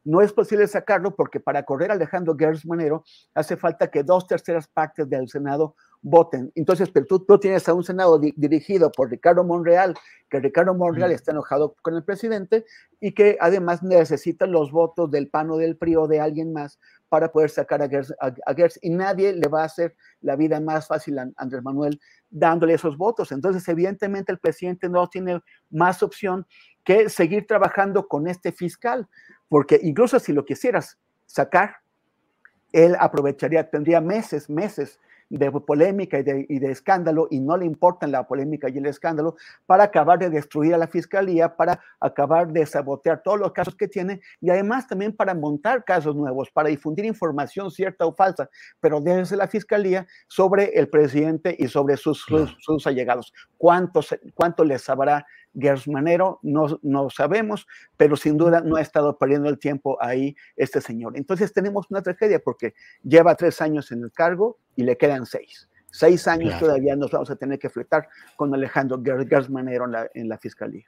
[0.03, 4.67] No es posible sacarlo porque para correr Alejandro Gertz Manero hace falta que dos terceras
[4.67, 6.51] partes del Senado voten.
[6.55, 9.95] Entonces, pero tú, tienes a un Senado dirigido por Ricardo Monreal,
[10.29, 12.65] que Ricardo Monreal está enojado con el presidente
[13.01, 16.79] y que además necesita los votos del PAN o del PRI o de alguien más
[17.09, 21.19] para poder sacar a Gertz, y nadie le va a hacer la vida más fácil
[21.19, 23.33] a Andrés Manuel dándole esos votos.
[23.33, 26.47] Entonces, evidentemente, el presidente no tiene más opción
[26.85, 29.09] que seguir trabajando con este fiscal,
[29.49, 31.77] porque incluso si lo quisieras sacar,
[32.73, 38.27] él aprovecharía, tendría meses, meses de polémica y de, escándalo y no le importan la
[38.27, 43.23] polémica y el escándalo para acabar de destruir a la fiscalía, para acabar de sabotear
[43.23, 47.71] todos los casos que tiene y además también para montar casos nuevos, para difundir información
[47.71, 52.27] cierta o falsa, pero desde la fiscalía sobre el presidente y sobre sus,
[52.59, 53.33] sus, allegados.
[53.57, 54.01] ¿Cuánto,
[54.35, 55.25] ¿Cuánto les sabrá
[55.59, 60.81] Gersmanero, no, no sabemos, pero sin duda no ha estado perdiendo el tiempo ahí este
[60.81, 61.17] señor.
[61.17, 65.69] Entonces tenemos una tragedia porque lleva tres años en el cargo y le quedan seis.
[65.91, 70.29] Seis años todavía nos vamos a tener que fletar con Alejandro Gersmanero en la, en
[70.29, 70.87] la fiscalía.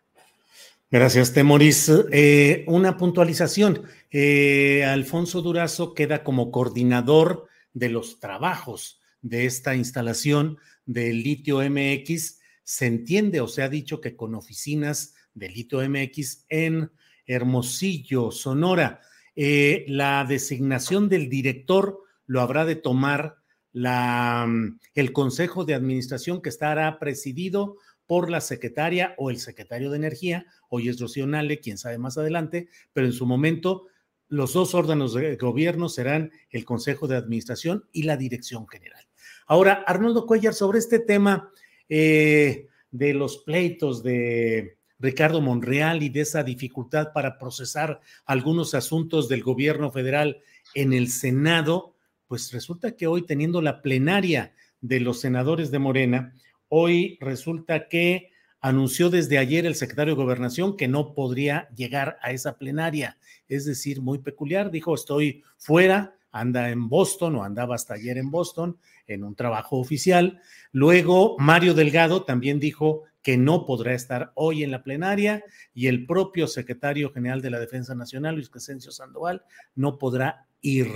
[0.92, 1.90] Gracias, Temoris.
[2.12, 3.82] Eh, una puntualización.
[4.10, 12.41] Eh, Alfonso Durazo queda como coordinador de los trabajos de esta instalación del litio MX
[12.64, 16.90] se entiende o se ha dicho que con oficinas de Lito MX en
[17.26, 19.00] Hermosillo, Sonora.
[19.34, 23.36] Eh, la designación del director lo habrá de tomar
[23.72, 29.90] la, mm, el Consejo de Administración que estará presidido por la secretaria o el secretario
[29.90, 33.86] de Energía, hoy es Rocío Nale, quién sabe más adelante, pero en su momento
[34.28, 39.06] los dos órganos de gobierno serán el Consejo de Administración y la Dirección General.
[39.46, 41.51] Ahora, Arnoldo Cuellar, sobre este tema,
[41.94, 49.28] eh, de los pleitos de Ricardo Monreal y de esa dificultad para procesar algunos asuntos
[49.28, 50.40] del gobierno federal
[50.72, 51.94] en el Senado,
[52.28, 56.32] pues resulta que hoy teniendo la plenaria de los senadores de Morena,
[56.68, 58.30] hoy resulta que
[58.62, 63.18] anunció desde ayer el secretario de Gobernación que no podría llegar a esa plenaria.
[63.48, 68.30] Es decir, muy peculiar, dijo, estoy fuera, anda en Boston o andaba hasta ayer en
[68.30, 70.40] Boston en un trabajo oficial.
[70.72, 76.06] Luego, Mario Delgado también dijo que no podrá estar hoy en la plenaria y el
[76.06, 79.44] propio secretario general de la Defensa Nacional, Luis Crescencio Sandoval,
[79.76, 80.88] no podrá ir.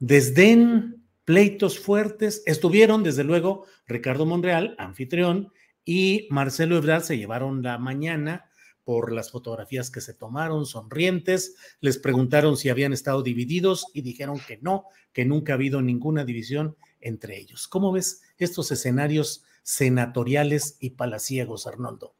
[0.00, 5.52] Desdén, pleitos fuertes, estuvieron desde luego Ricardo Monreal, anfitrión,
[5.84, 8.46] y Marcelo Ebrard se llevaron la mañana
[8.84, 14.40] por las fotografías que se tomaron, sonrientes, les preguntaron si habían estado divididos y dijeron
[14.46, 17.68] que no, que nunca ha habido ninguna división entre ellos.
[17.68, 22.14] ¿Cómo ves estos escenarios senatoriales y palaciegos, Arnoldo?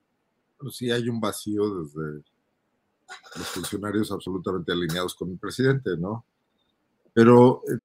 [0.70, 2.22] Sí, hay un vacío desde
[3.36, 6.24] los funcionarios absolutamente alineados con el presidente, ¿no?
[7.12, 7.62] Pero...
[7.68, 7.78] Eh,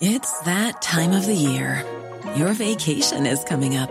[0.00, 1.84] It's that time of the year.
[2.36, 3.90] Your vacation is coming up.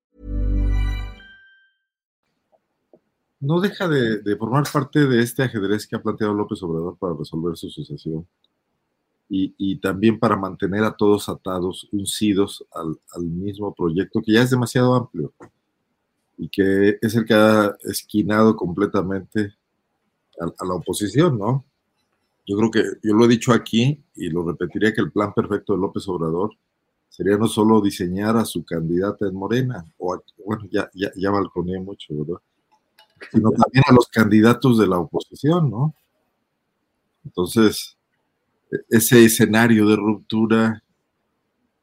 [3.41, 7.57] No deja de, formar parte de este ajedrez que ha planteado López Obrador para resolver
[7.57, 8.25] su sucesión.
[9.33, 14.93] y, también para mantener a todos atados, uncidos al, mismo proyecto que ya es demasiado
[14.93, 15.33] amplio
[16.37, 19.55] y que es el que ha esquinado completamente
[20.39, 21.65] a, la oposición, ¿no?
[22.45, 25.73] Yo creo que, yo lo he dicho aquí y lo repetiría que el plan perfecto
[25.73, 26.51] de López Obrador
[27.09, 31.79] sería no solo diseñar a su candidata en Morena, o bueno, ya, ya, ya balconé
[31.79, 32.41] mucho, ¿verdad?
[33.31, 35.93] Sino también a los candidatos de la oposición, ¿no?
[37.23, 37.97] Entonces,
[38.89, 40.83] ese escenario de ruptura,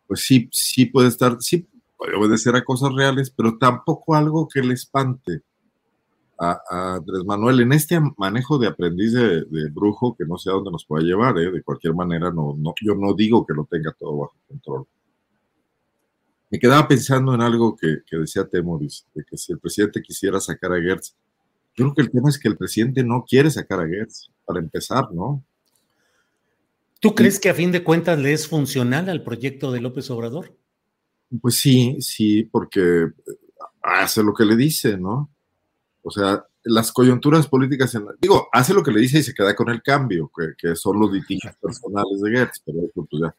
[0.07, 4.63] pues sí, sí puede estar, sí puede obedecer a cosas reales, pero tampoco algo que
[4.63, 5.43] le espante
[6.39, 10.71] a, Andrés Manuel en este manejo de aprendiz de, brujo que no sé a dónde
[10.71, 11.51] nos pueda llevar, ¿eh?
[11.51, 14.87] de cualquier manera, no, no, yo no digo que lo tenga todo bajo control.
[16.51, 20.41] Me quedaba pensando en algo que, que decía Temoris, de que si el presidente quisiera
[20.41, 21.15] sacar a Gertz,
[21.79, 24.59] yo creo que el tema es que el presidente no quiere sacar a Gertz, para
[24.59, 25.45] empezar, ¿no?
[26.99, 30.57] ¿Tú crees que a fin de cuentas le es funcional al proyecto de López Obrador?
[31.41, 33.07] Pues sí, sí, porque
[33.81, 35.31] hace lo que le dice, ¿no?
[36.03, 39.69] O sea, las coyunturas políticas, digo, hace lo que le dice y se queda con
[39.69, 43.33] el cambio, que, son los litigios personales de Gertz, pero, pues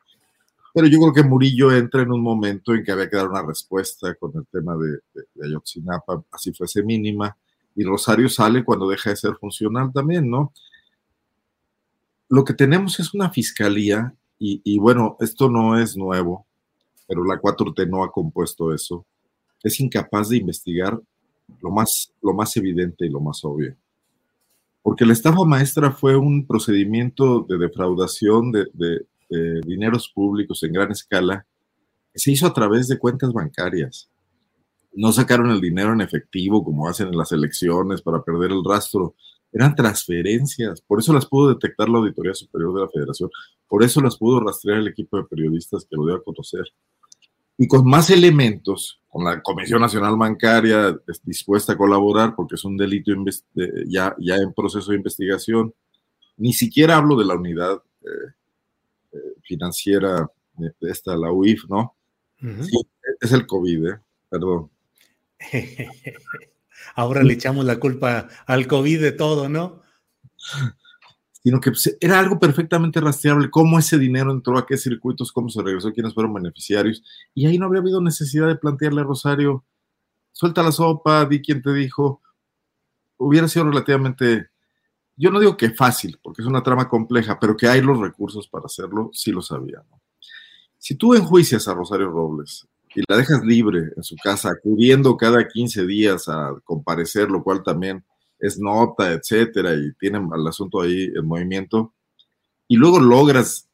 [0.73, 3.45] pero yo creo que Murillo entra en un momento en que había que dar una
[3.45, 4.99] respuesta con el tema de,
[5.33, 7.35] de Ayotzinapa, así fuese mínima,
[7.75, 10.51] y Rosario sale cuando deja de ser funcional también, ¿no?
[12.29, 16.47] lo que tenemos es una fiscalía, y, bueno, esto no es nuevo,
[17.05, 19.05] pero la 4T no ha compuesto eso,
[19.61, 20.97] es incapaz de investigar
[21.61, 23.75] lo más, lo más evidente y lo más obvio.
[24.81, 30.91] Porque la estafa maestra fue un procedimiento de defraudación de, de dineros públicos en gran
[30.91, 31.45] escala
[32.15, 34.09] se hizo a través de cuentas bancarias.
[34.93, 39.15] No sacaron el dinero en efectivo como hacen en las elecciones para perder el rastro,
[39.51, 43.29] eran transferencias, por eso las pudo detectar la Auditoría Superior de la Federación,
[43.67, 46.65] por eso las pudo rastrear el equipo de periodistas que lo dio a conocer.
[47.57, 52.77] Y con más elementos, con la Comisión Nacional Bancaria dispuesta a colaborar, porque es un
[52.77, 53.11] delito
[53.87, 55.73] ya, ya en proceso de investigación,
[56.37, 58.33] ni siquiera hablo de la unidad eh,
[59.11, 60.29] eh, financiera
[60.81, 61.95] esta, la UIF, ¿no?
[62.39, 62.81] sí,
[63.19, 63.99] es el COVID, ¿eh?
[64.29, 64.69] perdón.
[66.95, 69.81] Ahora le echamos la culpa al COVID de todo, ¿no?
[71.43, 75.49] Sino que pues, era algo perfectamente rastreable, cómo ese dinero entró, a qué circuitos, cómo
[75.49, 77.03] se regresó, quiénes fueron beneficiarios.
[77.33, 79.65] Y ahí no habría habido necesidad de plantearle a Rosario,
[80.31, 82.21] suelta la sopa, di quién te dijo.
[83.17, 84.49] Hubiera sido relativamente,
[85.15, 88.47] yo no digo que fácil, porque es una trama compleja, pero que hay los recursos
[88.47, 89.83] para hacerlo, sí lo sabía.
[90.77, 95.47] Si tú enjuicias a Rosario Robles y la dejas libre en su casa, acudiendo cada
[95.47, 98.03] 15 días a comparecer, lo cual también
[98.39, 101.93] es nota, etcétera, y tienen al asunto ahí en movimiento,
[102.67, 103.67] y luego logras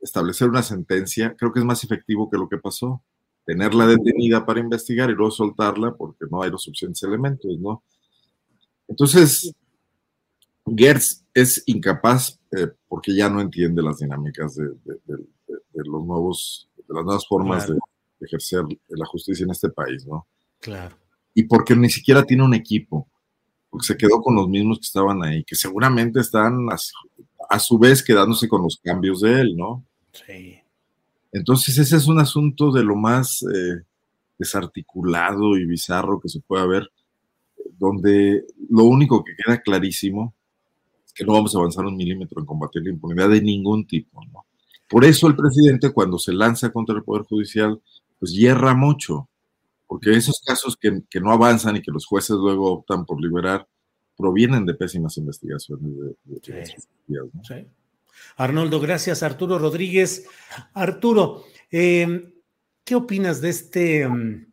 [0.00, 3.02] establecer una sentencia, creo que es más efectivo que lo que pasó.
[3.44, 7.82] Tenerla detenida para investigar y luego soltarla porque no hay los suficientes elementos, ¿no?
[8.86, 9.54] Entonces,
[10.76, 14.68] Gertz es incapaz eh, porque ya no entiende las dinámicas de,
[15.74, 17.78] los nuevos, de las nuevas formas de,
[18.20, 20.26] ejercer la justicia en este país, ¿no?
[20.60, 20.96] Claro.
[21.34, 23.08] Y porque ni siquiera tiene un equipo,
[23.70, 28.02] porque se quedó con los mismos que estaban ahí, que seguramente están a, su vez
[28.02, 29.84] quedándose con los cambios de él, ¿no?
[30.12, 30.58] Sí.
[31.32, 33.82] Entonces ese es un asunto de lo más eh,
[34.38, 36.90] desarticulado y bizarro que se puede ver,
[37.78, 40.34] donde lo único que queda clarísimo
[41.06, 44.24] es que no vamos a avanzar un milímetro en combatir la impunidad de ningún tipo,
[44.32, 44.46] ¿no?
[44.88, 47.80] Por eso el presidente cuando se lanza contra el Poder Judicial
[48.18, 49.28] pues hierra mucho,
[49.86, 53.66] porque esos casos que, no avanzan y que los jueces luego optan por liberar,
[54.16, 55.84] provienen de pésimas investigaciones
[56.24, 56.76] de,
[58.36, 59.22] Arnoldo, gracias.
[59.22, 60.26] Arturo Rodríguez.
[60.74, 62.32] Arturo, em,
[62.84, 64.48] ¿qué opinas de este em,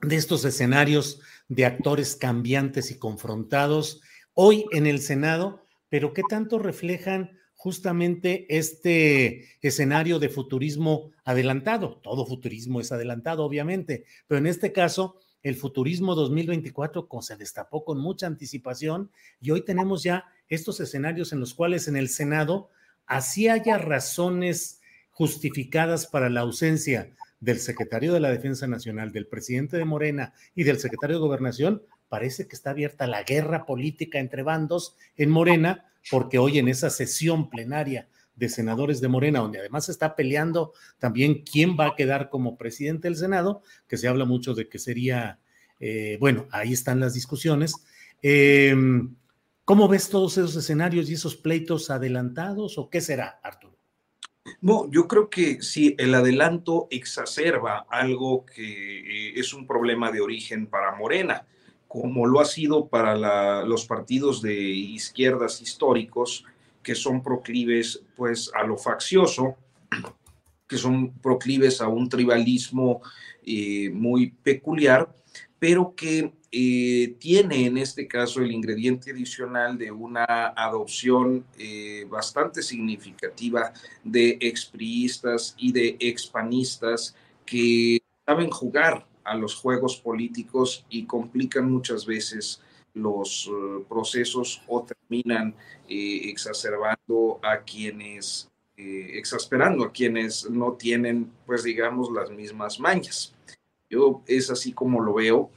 [0.00, 4.00] de estos escenarios de actores cambiantes y confrontados
[4.34, 11.96] hoy en el Senado, pero qué tanto reflejan justamente este escenario de futurismo adelantado.
[12.02, 17.98] Todo futurismo es adelantado, obviamente, pero en este caso, el futurismo 2024 se destapó con
[17.98, 22.70] mucha anticipación y hoy tenemos ya estos escenarios en los cuales en el Senado
[23.06, 24.80] así haya razones
[25.10, 30.64] justificadas para la ausencia del secretario de la Defensa Nacional, del presidente de Morena y
[30.64, 35.86] del secretario de Gobernación, parece que está abierta la guerra política entre bandos en Morena
[36.10, 41.42] porque hoy en esa sesión plenaria de senadores de Morena, donde además está peleando también
[41.42, 45.40] quién va a quedar como presidente del Senado, que se habla mucho de que sería,
[45.80, 47.74] eh, bueno, ahí están las discusiones.
[48.22, 49.14] Em,
[49.64, 53.76] ¿Cómo ves todos esos escenarios y esos pleitos adelantados o qué será, Arturo?
[54.60, 60.20] No, yo creo que sí, el adelanto exacerba algo que eh, es un problema de
[60.20, 61.46] origen para Morena,
[62.00, 66.44] como lo ha sido para los partidos de izquierdas históricos
[66.82, 69.56] que son proclives pues a lo faccioso,
[70.68, 73.00] que son proclives a un tribalismo
[73.46, 75.08] eh, muy peculiar,
[75.58, 82.62] pero que eh, tiene en este caso el ingrediente adicional de una adopción eh, bastante
[82.62, 83.72] significativa
[84.04, 87.16] de expriistas y de expanistas
[87.46, 92.60] que saben jugar a los juegos políticos y complican muchas veces
[92.94, 93.50] los
[93.88, 95.54] procesos o terminan
[95.86, 98.48] exacerbando a quienes
[98.78, 103.34] eh, exasperando a quienes no tienen, pues digamos, las mismas mañas.
[103.88, 105.50] Yo es así como lo veo.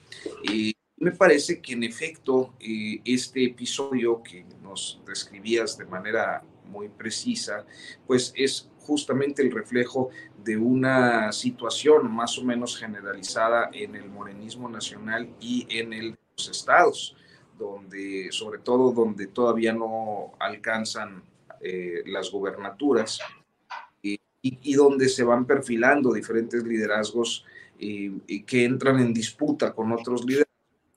[0.43, 6.88] y me parece que en efecto eh, este episodio que nos describías de manera muy
[6.88, 7.65] precisa,
[8.07, 10.09] pues es justamente el reflejo
[10.43, 16.49] de una situación más o menos generalizada en el morenismo nacional y en el, los
[16.49, 17.15] estados,
[17.57, 21.23] donde, sobre todo donde todavía no alcanzan
[21.61, 23.19] eh, las gobernaturas
[24.01, 27.45] y, donde se van perfilando diferentes liderazgos
[27.77, 30.49] y que entran en disputa con otros líderes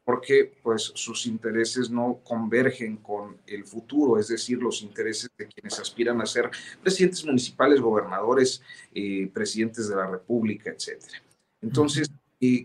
[0.05, 5.79] porque pues sus intereses no convergen con el futuro, es decir, los intereses de quienes
[5.79, 6.51] aspiran a ser
[6.83, 8.63] presidentes municipales, gobernadores,
[8.95, 11.23] eh, presidentes de la República, etcétera.
[11.61, 12.11] Entonces,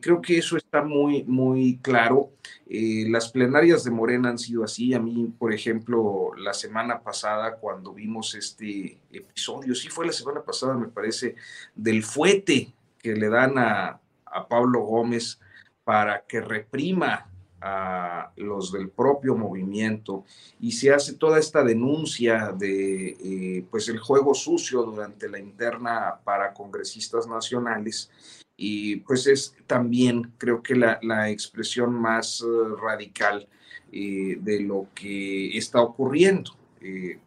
[0.02, 2.32] creo que eso está muy, muy claro.
[2.68, 4.94] Eh, las plenarias de Morena han sido así.
[4.96, 10.42] A mí, por ejemplo, la semana pasada, cuando vimos este episodio, sí fue la semana
[10.42, 11.36] pasada, me parece,
[11.76, 15.40] del fuete que le dan a, a Pablo Gómez
[15.88, 17.32] para que reprima
[17.62, 20.26] a los del propio movimiento
[20.60, 26.20] y se hace toda esta denuncia de eh, pues el juego sucio durante la interna
[26.26, 28.12] para congresistas nacionales
[28.58, 33.48] y pues es también creo que la, la expresión más uh, radical
[33.90, 36.52] eh, de lo que está ocurriendo.
[36.82, 37.20] Eh,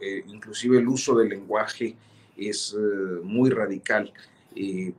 [0.00, 1.96] eh, inclusive el uso del lenguaje
[2.36, 2.76] es
[3.22, 4.12] muy radical.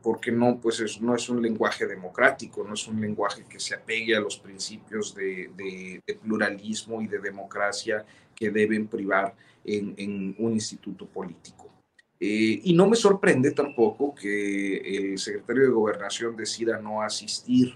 [0.01, 3.76] Porque no, pues es, no es un lenguaje democrático, no es un lenguaje que se
[3.76, 9.34] apegue a los principios de, de, de pluralismo y de democracia que deben privar
[9.64, 11.72] en, en un instituto político.
[12.20, 17.76] Eh, y no me sorprende tampoco que el secretario de Gobernación decida no asistir,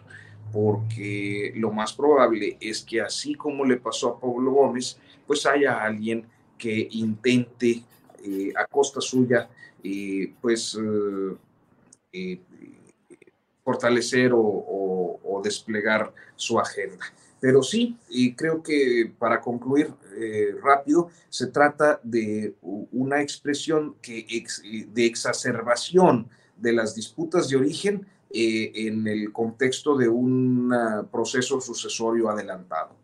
[0.52, 5.84] porque lo más probable es que así como le pasó a Pablo Gómez, pues haya
[5.84, 6.26] alguien
[6.58, 7.84] que intente
[8.24, 9.50] eh, a costa suya,
[12.12, 12.42] eh,
[13.64, 17.06] fortalecer o desplegar su agenda.
[17.40, 24.26] Pero sí, y creo que para concluir eh, rápido, se trata de una expresión que
[24.92, 32.30] de exacerbación de las disputas de origen eh, en el contexto de un proceso sucesorio
[32.30, 32.98] adelantado.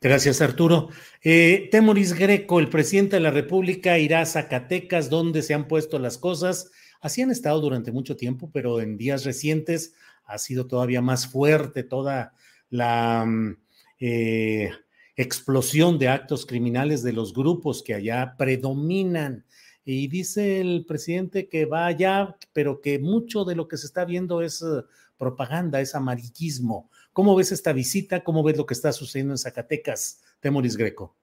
[0.00, 0.90] Gracias, Arturo.
[1.20, 6.18] Temoris Greco, el presidente de la República, irá a Zacatecas, donde se han puesto las
[6.18, 6.70] cosas.
[7.00, 9.94] Así han estado durante mucho tiempo, pero en días recientes
[10.24, 12.34] ha sido todavía más fuerte toda
[12.70, 13.56] la mm,
[14.00, 14.70] eh,
[15.16, 19.44] explosión de actos criminales de los grupos que allá predominan.
[19.84, 24.04] Y dice el presidente que va allá, pero que mucho de lo que se está
[24.04, 24.82] viendo es eh,
[25.16, 26.90] propaganda, es amarillismo.
[27.12, 28.22] ¿Cómo ves esta visita?
[28.22, 31.16] ¿Cómo ves lo que está sucediendo en Zacatecas, Temoris Greco?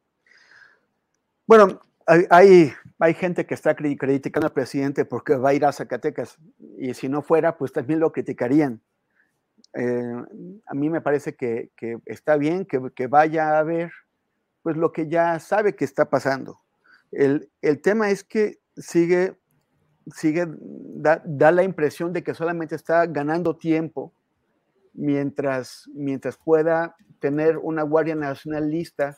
[1.46, 2.74] Bueno, hay, hay,
[3.14, 6.38] gente que está criticando al presidente porque va a ir a Zacatecas
[6.78, 8.82] y si no fuera, pues también lo criticarían.
[9.74, 10.24] Eh,
[10.66, 11.72] a mí me parece que,
[12.06, 13.92] está bien que, vaya a ver
[14.64, 16.62] pues lo que ya sabe que está pasando.
[17.12, 17.50] El,
[17.84, 19.38] tema es que sigue,
[20.16, 21.22] sigue da,
[21.52, 24.14] la impresión de que solamente está ganando tiempo
[24.94, 29.18] mientras, mientras pueda tener una Guardia Nacional lista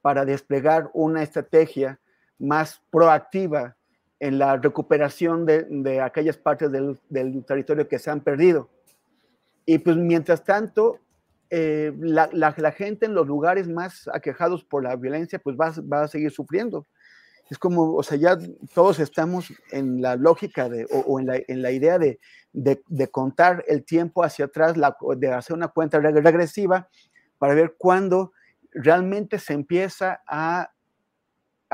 [0.00, 2.00] para desplegar una estrategia
[2.38, 3.76] más proactiva
[4.20, 8.70] en la recuperación de, aquellas partes del, del territorio que se han perdido
[9.66, 11.00] y pues mientras tanto,
[11.50, 16.02] eh, la, la, gente en los lugares más aquejados por la violencia, pues va, va,
[16.02, 16.86] a seguir sufriendo.
[17.50, 18.38] Es como, o sea, ya
[18.74, 22.18] todos estamos en la lógica de, o, en, la, en, la, idea de,
[22.52, 24.74] de, de, contar el tiempo hacia atrás,
[25.16, 26.88] de hacer una cuenta regresiva
[27.38, 28.32] para ver cuándo
[28.72, 30.70] realmente se empieza a,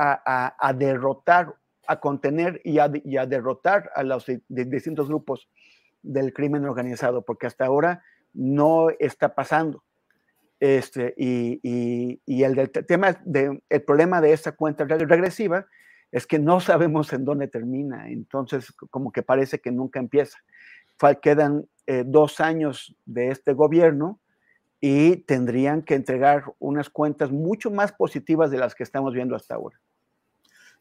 [0.01, 1.55] a, derrotar,
[1.87, 5.47] a contener y a, derrotar a los distintos grupos
[6.01, 9.83] del crimen organizado, porque hasta ahora no está pasando.
[10.59, 11.59] Este, y,
[12.25, 15.65] y, el tema de, el problema de esta cuenta regresiva
[16.11, 20.37] es que no sabemos en dónde termina, entonces como que parece que nunca empieza.
[21.21, 24.19] Quedan eh, dos años de este gobierno
[24.79, 29.55] y tendrían que entregar unas cuentas mucho más positivas de las que estamos viendo hasta
[29.55, 29.79] ahora.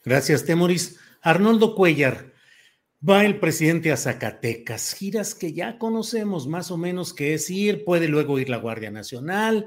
[0.05, 0.99] Gracias, Temoris.
[1.23, 2.33] Arnoldo Cuellar,
[3.07, 7.85] va el presidente a Zacatecas, giras que ya conocemos más o menos que es ir,
[7.85, 9.67] puede luego ir la Guardia Nacional,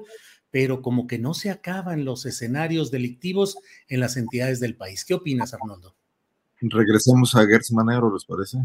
[0.49, 3.57] pero como que no se acaban los escenarios delictivos
[3.87, 5.05] en las entidades del país.
[5.05, 5.95] ¿Qué opinas, Arnoldo?
[6.61, 8.57] Regresemos a Gertz Manero, ¿les parece?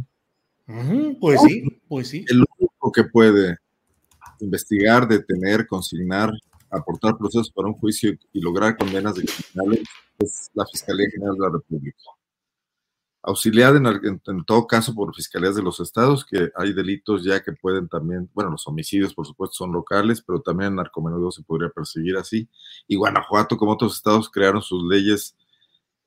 [1.19, 2.25] pues sí, pues sí.
[2.29, 3.57] El único que puede
[4.41, 6.31] investigar, detener, consignar,
[6.71, 9.85] aportar procesos para un juicio y lograr condenas de criminales
[10.19, 11.99] es la Fiscalía General de la República
[13.29, 17.89] auxiliada en, todo caso por fiscalías de los estados, que hay delitos ya que pueden
[17.89, 22.17] también, bueno, los homicidios por supuesto son locales, pero también el narcomenudeo se podría perseguir
[22.17, 22.49] así.
[22.87, 25.37] Y Guanajuato, como otros estados, crearon sus leyes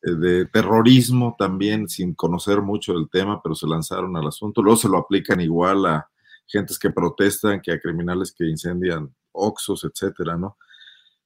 [0.04, 4.64] eh, de terrorismo también sin conocer mucho del tema, pero se lanzaron al asunto.
[4.64, 6.10] Luego se lo aplican igual a
[6.48, 10.58] gentes que protestan que a criminales que incendian oxos, etcétera, ¿no?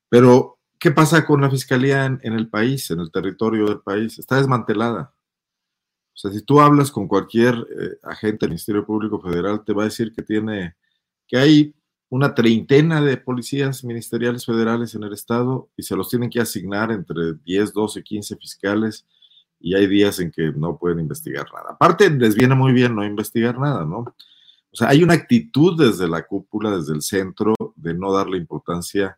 [0.10, 4.20] Pero, ¿qué pasa con la fiscalía en el país, en el territorio del país?
[4.20, 5.16] Está desmantelada
[6.16, 9.82] o sea, si tú hablas con cualquier eh, agente del Ministerio Público Federal, te va
[9.82, 10.78] a decir que tiene,
[11.28, 11.76] que hay
[12.08, 16.90] una treintena de policías ministeriales federales en el estado y se los tienen que asignar
[16.92, 19.06] entre 10, 12, 15 fiscales
[19.60, 21.72] y hay días en que no pueden investigar nada.
[21.72, 24.16] Aparte, les viene muy bien no investigar nada, ¿no?
[24.76, 29.18] O sea, hay una actitud desde la cúpula, desde el centro, de no darle importancia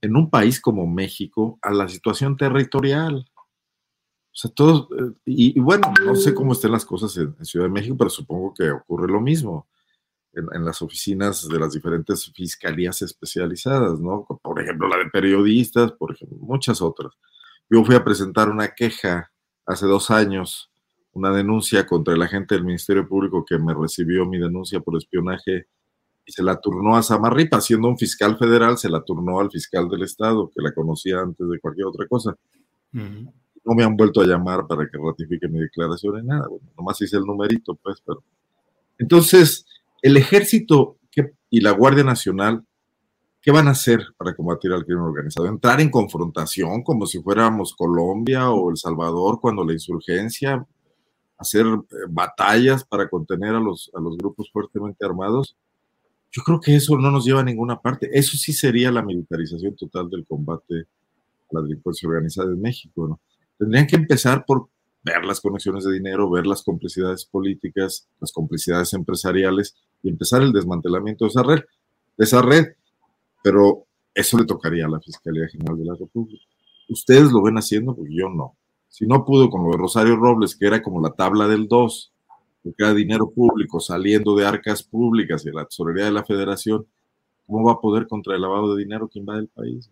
[0.00, 3.24] en un país como México a la situación territorial.
[3.36, 7.70] O sea, todo, eh, y, bueno, no sé cómo estén las cosas en, Ciudad de
[7.70, 9.68] México, pero supongo que ocurre lo mismo
[10.32, 14.26] en, las oficinas de las diferentes fiscalías especializadas, ¿no?
[14.42, 17.12] Por ejemplo, la de periodistas, por ejemplo, muchas otras.
[17.68, 19.30] Yo fui a presentar una queja
[19.66, 20.69] hace dos años,
[21.12, 25.66] una denuncia contra el agente del Ministerio Público que me recibió mi denuncia por espionaje
[26.24, 29.88] y se la turnó a Samarripa, siendo un fiscal federal, se la turnó al fiscal
[29.88, 32.36] del Estado, que la conocía antes de cualquier otra cosa
[33.64, 36.48] no me han vuelto a llamar para que ratifique mi declaración en nada.
[36.48, 38.22] Bueno, nomás hice el numerito, pues, pero.
[38.98, 39.66] Entonces,
[40.02, 40.96] el ejército
[41.52, 42.64] y la Guardia Nacional,
[43.42, 45.46] ¿qué van a hacer para combatir al crimen organizado?
[45.46, 50.64] Entrar en confrontación como si fuéramos Colombia o El Salvador cuando la insurgencia,
[51.40, 55.56] hacer eh, batallas para contener a los, a los grupos fuertemente armados.
[56.30, 58.08] Yo creo que eso no nos lleva a ninguna parte.
[58.12, 63.18] Eso sí sería la militarización total del combate a la delincuencia organizada en México.
[63.58, 64.68] Tendrían que empezar por
[65.02, 70.52] ver las conexiones de dinero, ver las complicidades políticas, las complicidades empresariales y empezar el
[70.52, 71.60] desmantelamiento de esa red,
[72.16, 72.66] de esa red.
[73.42, 76.44] Pero eso le tocaría a la Fiscalía General de la República.
[76.88, 78.56] Ustedes lo ven haciendo, porque yo no.
[78.90, 82.12] Si no pudo con lo de Rosario Robles, que era como la tabla del 2,
[82.62, 86.84] porque era dinero público saliendo de arcas públicas y la tesorería de la federación,
[87.46, 89.88] ¿cómo va a poder contra el lavado de dinero que invade el país?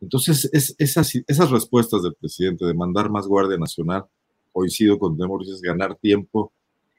[0.00, 4.04] Entonces, es, esas, esas respuestas del presidente de mandar más Guardia Nacional,
[4.52, 6.52] coincido con Demoris, es ganar tiempo.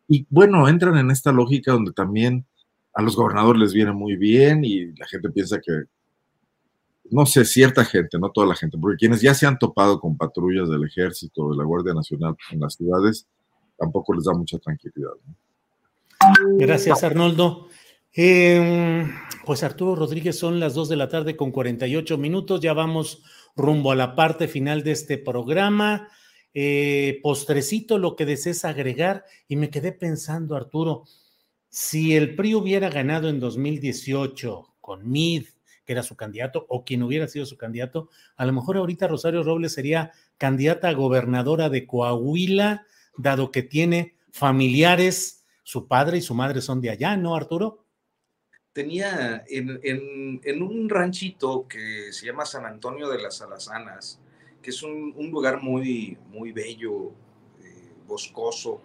[0.08, 2.46] Y bueno, entran en esta lógica donde también
[2.94, 5.72] a los gobernadores les viene muy bien y la gente piensa que,
[7.12, 10.18] no sé, cierta gente, no toda la gente, porque quienes ya se han topado con
[10.18, 13.28] patrullas del ejército, de la Guardia Nacional en las ciudades,
[13.78, 15.12] tampoco les da mucha tranquilidad.
[16.58, 17.68] Gracias, Arnoldo.
[18.14, 19.08] Eh,
[19.46, 23.24] pues Arturo Rodríguez, son las 2 de la tarde con 48 minutos, ya vamos
[23.56, 26.10] rumbo a la parte final de este programa.
[26.54, 31.04] Eh, postrecito, lo que desees agregar, y me quedé pensando, Arturo,
[31.70, 35.46] si el PRI hubiera ganado en 2018 con Mid,
[35.86, 39.44] que era su candidato, o quien hubiera sido su candidato, a lo mejor ahorita Rosario
[39.44, 42.86] Robles sería candidata gobernadora de Coahuila,
[43.18, 47.82] dado que tiene familiares, su padre y su madre son de allá, ¿no, Arturo?
[48.74, 54.20] tenía en, un ranchito que se llama San Antonio de las Alazanas,
[54.62, 57.10] que es un, lugar muy, muy bello,
[57.62, 58.82] eh, boscoso.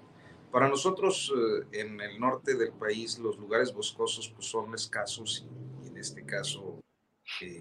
[0.51, 5.66] Para nosotros eh, en el norte del país los lugares boscosos pues, son escasos y,
[5.97, 6.79] en este caso
[7.41, 7.61] eh,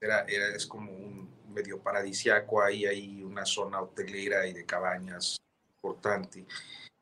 [0.00, 5.36] era, era, es como un medio paradisiaco, ahí hay una zona hotelera y de cabañas
[5.76, 6.46] importante.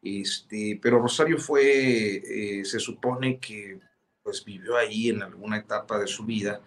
[0.03, 3.79] Este, pero Rosario fue, se supone que
[4.23, 6.61] pues vivió ahí en alguna etapa de su vida.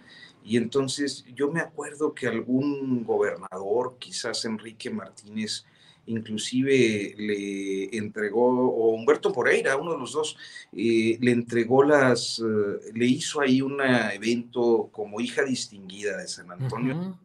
[0.44, 5.66] Y entonces yo me acuerdo que algún gobernador, quizás Enrique Martínez,
[6.08, 10.38] inclusive le entregó, o Humberto Moreira, uno de los dos,
[10.72, 16.52] eh, le entregó las, eh, le hizo ahí un evento como hija distinguida de San
[16.52, 17.20] Antonio.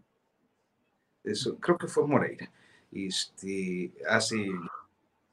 [1.22, 2.51] Eso, creo que fue Moreira.
[2.93, 4.51] este, hace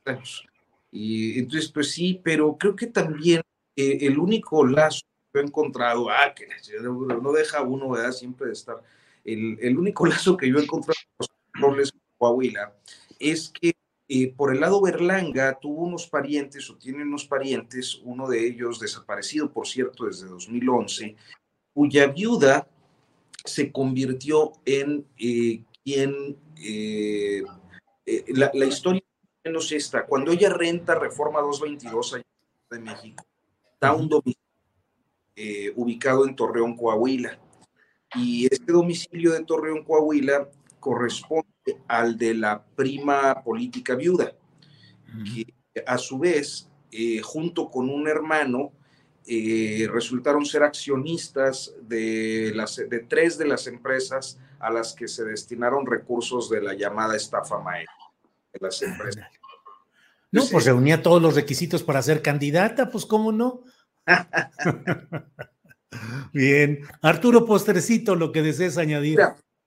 [0.06, 0.45] años.
[0.91, 3.41] Y entonces, pues sí, pero creo que también
[3.76, 5.02] eh, el único lazo
[5.34, 6.48] que he encontrado, ah, que
[6.82, 8.12] no deja uno, ¿verdad?
[8.12, 8.82] Siempre de estar,
[9.24, 11.28] el, el único lazo que yo he encontrado con
[11.60, 12.74] los roles Coahuila
[13.20, 13.76] es que
[14.09, 18.80] eh, por el lado Berlanga tuvo unos parientes o tiene unos parientes, uno de ellos
[18.80, 21.15] desaparecido, por cierto, desde 2011,
[21.74, 22.68] cuya viuda
[23.43, 27.43] se convirtió en eh, quien, eh,
[28.28, 29.03] la, la, historia
[29.43, 32.26] menos esta, cuando ella renta Reforma 222 allá
[32.72, 33.26] de México,
[33.74, 34.38] está un domicilio
[35.76, 37.38] ubicado en Torreón, Coahuila.
[38.15, 40.49] Y este domicilio de Torreón, Coahuila,
[40.80, 41.47] corresponde
[41.88, 44.34] al de la prima política viuda,
[45.26, 45.53] que
[45.86, 48.72] a su vez, eh, junto con un hermano,
[49.26, 55.26] eh, resultaron ser accionistas de, las, de tres de las empresas a las que se
[55.26, 57.93] destinaron recursos de la llamada estafa maestra
[58.53, 59.26] de las empresas.
[60.32, 63.61] No, pues reunía todos los requisitos para ser candidata, pues cómo no.
[66.34, 69.20] Bien, Arturo Postrecito, lo que desees añadir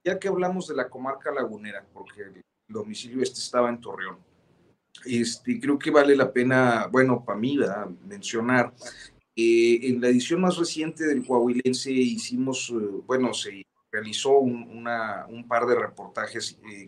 [0.04, 4.18] ya que hablamos de la comarca lagunera, porque el domicilio este estaba en Torreón,
[5.04, 7.58] este, creo que vale la pena, bueno, para mí,
[8.06, 8.72] mencionar,
[9.36, 14.84] eh, en la edición más reciente del Coahuilense hicimos, eh, bueno, se realizó un,
[15.48, 16.86] par de reportajes eh,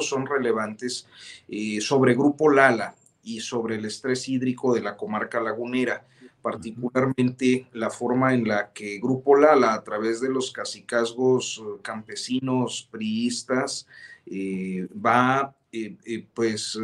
[0.00, 1.08] son relevantes
[1.48, 6.06] eh, sobre Grupo Lala y sobre el estrés hídrico de la comarca lagunera
[6.42, 12.88] particularmente la forma en la que Grupo Lala, a través de los cacicazgos eh, campesinos
[12.90, 13.86] priistas,
[14.26, 16.78] eh, va eh, pues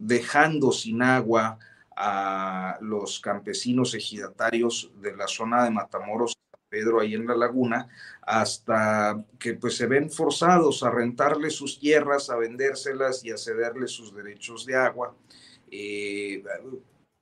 [0.00, 1.58] dejando sin agua
[1.94, 6.38] a los campesinos ejidatarios de la zona de Matamoros,
[6.70, 7.88] Pedro, ahí en la laguna,
[8.22, 13.88] hasta que pues se ven forzados a rentarle sus tierras, a vendérselas y a cederle
[13.88, 15.14] sus derechos de agua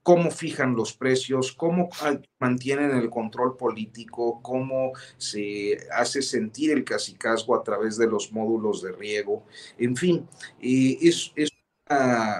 [0.08, 1.90] cómo fijan los precios, cómo
[2.38, 8.80] mantienen el control político, cómo se hace sentir el cacicazgo a través de los módulos
[8.80, 9.44] de riego.
[9.76, 10.26] En fin,
[10.62, 11.30] eh, es,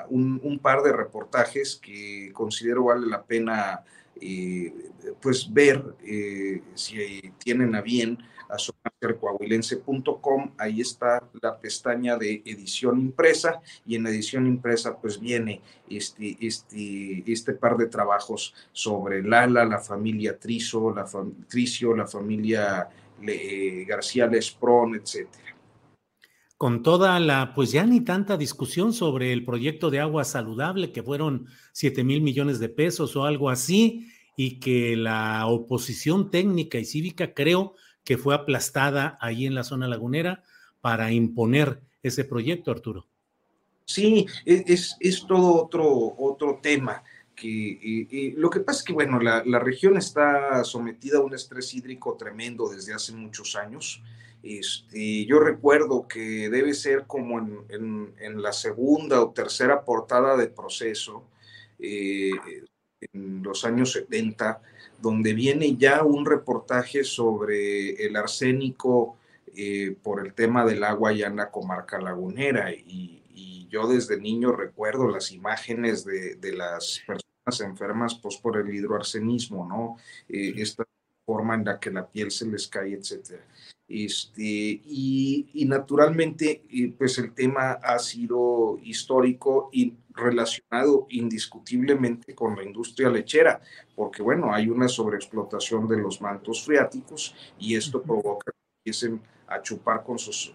[0.08, 3.84] un, par de reportajes que considero vale la pena
[4.18, 4.72] eh,
[5.20, 8.16] pues ver eh, si tienen a bien
[8.48, 16.36] asomarse.coahuilense.com, ahí está la pestaña de edición impresa y en edición impresa pues viene este,
[16.40, 21.06] este, este par de trabajos sobre Lala, la familia Trizo, la
[21.48, 22.88] Tricio, la familia
[23.22, 25.44] eh, García Lesprón, etcétera.
[26.56, 31.04] Con toda la, pues ya ni tanta discusión sobre el proyecto de agua saludable, que
[31.04, 36.84] fueron 7 mil millones de pesos o algo así, y que la oposición técnica y
[36.84, 37.74] cívica creo
[38.08, 40.42] que fue aplastada ahí en la zona lagunera
[40.80, 43.06] para imponer ese proyecto, Arturo.
[43.84, 47.04] Sí, e, es, es todo otro, otro tema.
[47.36, 51.74] Que, lo que pasa es que, bueno, la, la, región está sometida a un estrés
[51.74, 54.02] hídrico tremendo desde hace muchos años.
[54.42, 60.34] Este, yo recuerdo que debe ser como en, en, en la segunda o tercera portada
[60.38, 61.24] de proceso,
[61.78, 62.30] eh,
[63.00, 64.60] en los años 70,
[65.00, 69.16] donde viene ya un reportaje sobre el arsénico
[69.54, 72.72] eh, por el tema del agua ya en la comarca lagunera.
[72.72, 73.14] Y,
[73.70, 79.98] yo desde niño recuerdo las imágenes de, las personas enfermas pues, por el hidroarsenismo, ¿no?
[80.26, 80.86] Eh, esta
[81.26, 83.44] forma en la que la piel se les cae, etcétera.
[83.86, 92.56] Este, y, y, naturalmente, eh, pues el tema ha sido histórico y relacionado indiscutiblemente con
[92.56, 93.60] la industria lechera,
[93.94, 99.62] porque bueno, hay una sobreexplotación de los mantos freáticos y esto provoca que empiecen a
[99.62, 100.54] chupar con sus,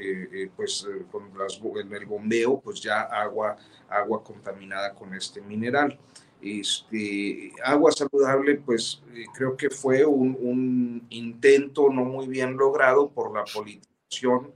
[0.00, 3.56] eh, eh, pues eh, con las, en el bombeo, pues ya agua,
[3.88, 5.98] agua contaminada con este mineral.
[6.40, 9.02] Este, agua saludable, pues
[9.34, 14.52] creo que fue un, un, intento no muy bien logrado por la politización.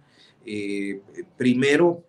[1.37, 2.03] primero,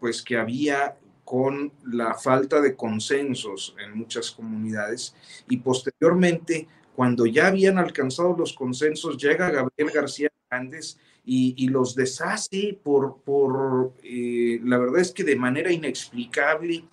[0.00, 0.96] pues que había
[1.32, 5.14] con la falta de consensos en muchas comunidades
[5.48, 12.78] y posteriormente, cuando ya habían alcanzado los consensos, llega Gabriel García Hernández y, los deshace
[12.82, 16.84] por, por eh, la verdad es que de manera inexplicable.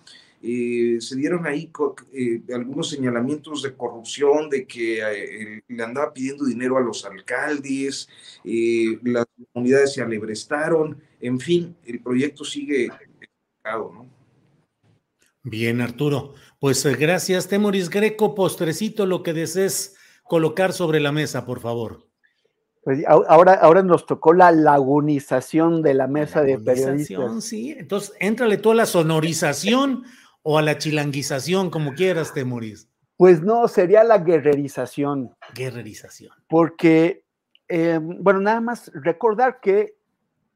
[0.42, 1.70] Eh, se dieron ahí
[2.14, 8.08] eh, algunos señalamientos de corrupción, de que le andaba pidiendo dinero a los alcaldes,
[8.42, 12.88] las comunidades se alebrestaron, en fin, el proyecto sigue
[13.62, 14.19] ¿no?
[15.42, 16.34] Bien, Arturo.
[16.58, 18.34] Pues eh, gracias, Temoris Greco.
[18.34, 22.06] Postrecito, lo que desees colocar sobre la mesa, por favor.
[22.82, 27.44] Pues ahora, ahora nos tocó la lagunización de la mesa de periodistas.
[27.44, 30.04] Sí, entonces éntrale tú a la sonorización
[30.42, 32.88] o a la chilanguización, como quieras, Temoris.
[33.16, 35.36] Pues no, sería la guerrerización.
[35.54, 36.32] Guerrerización.
[36.48, 37.26] Porque,
[37.68, 39.99] eh, bueno, nada más recordar que,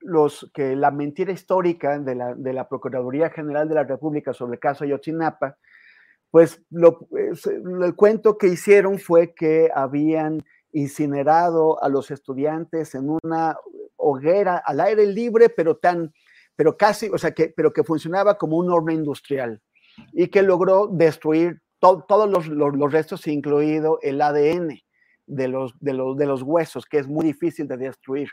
[0.04, 4.54] los, que la mentira histórica de la, de la Procuraduría General de la República sobre
[4.54, 5.56] el caso Ayotzinapa,
[6.30, 13.56] pues lo, el cuento que hicieron fue que habían incinerado a los estudiantes en una
[13.96, 16.12] hoguera al aire libre, pero tan,
[16.56, 19.62] pero casi, o sea, que, pero que funcionaba como un horno industrial
[20.12, 24.80] y que logró destruir todos los, los, restos, incluido el ADN
[25.26, 28.30] de los, de, los, de los huesos, que es muy difícil de destruir.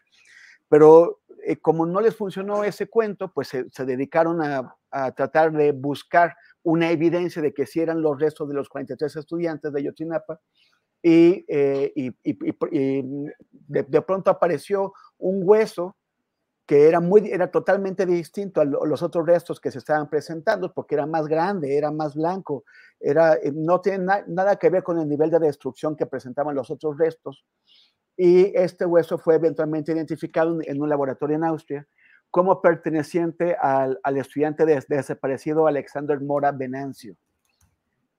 [0.69, 5.51] Pero eh, como no les funcionó ese cuento, pues se, se dedicaron a, a, tratar
[5.51, 9.83] de buscar una evidencia de que si eran los restos de los 43 estudiantes de
[9.83, 10.39] Yotinapa
[11.01, 13.01] y, eh, y, y,
[13.51, 15.95] de, de, pronto apareció un hueso
[16.65, 20.95] que era, muy, era totalmente distinto a los otros restos que se estaban presentando, porque
[20.95, 22.63] era más grande, era más blanco,
[22.99, 26.55] era, eh, no tiene na, nada que ver con el nivel de destrucción que presentaban
[26.55, 27.43] los otros restos.
[28.23, 31.87] Y este hueso fue eventualmente identificado en un laboratorio en Austria
[32.29, 37.15] como perteneciente al, al estudiante de, de desaparecido Alexander Mora Venancio.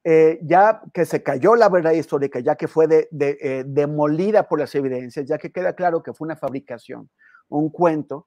[0.02, 4.48] Eh, ya que se cayó la verdad histórica, ya que fue de, de, eh, demolida
[4.48, 7.08] por las evidencias, ya que queda claro que fue una fabricación,
[7.48, 8.26] un cuento,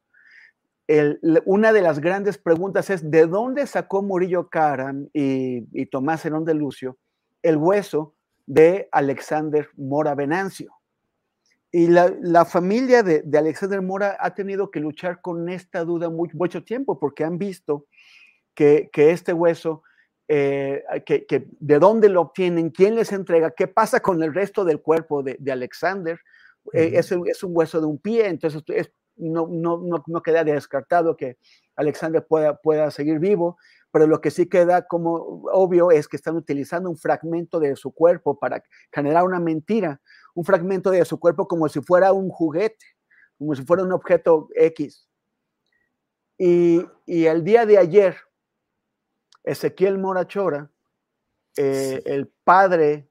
[0.88, 6.26] el, una de las grandes preguntas es, ¿de dónde sacó Murillo Karam y, y Tomás
[6.26, 6.98] Herón de Lucio
[7.44, 8.16] el hueso
[8.46, 10.72] de Alexander Mora Venancio?
[11.78, 16.10] Y la, la familia de, de, Alexander Mora ha tenido que luchar con esta duda
[16.10, 17.88] muy, mucho tiempo porque han visto
[18.54, 19.84] que, que este hueso
[20.30, 24.64] eh, que, que, de dónde lo obtienen, quién les entrega, qué pasa con el resto
[24.64, 26.18] del cuerpo de, de Alexander.
[26.64, 26.80] Uh -huh.
[26.80, 30.46] eh, es, es, un hueso de un pie, entonces es, no, no, no, no, queda
[30.46, 31.36] descartado que
[31.76, 33.58] Alexander pueda, pueda seguir vivo,
[33.92, 37.92] pero lo que sí queda como obvio es que están utilizando un fragmento de su
[37.92, 38.64] cuerpo para
[38.94, 40.00] generar una mentira,
[40.36, 42.86] un fragmento de su cuerpo como si fuera un juguete,
[43.38, 45.08] como si fuera un objeto X.
[46.38, 48.16] Y, y el día de ayer,
[49.44, 50.70] Ezequiel Morachora,
[51.58, 53.08] eh, el padre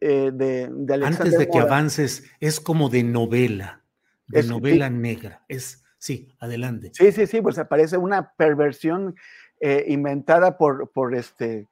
[0.00, 3.84] eh, de, de, Alexander Antes de que avances, es como de novela,
[4.26, 4.94] de es, novela sí.
[4.94, 5.44] negra.
[5.48, 6.90] Es, sí, adelante.
[6.94, 9.14] Sí, sí, sí, pues aparece una perversión
[9.60, 11.68] eh, inventada por, por este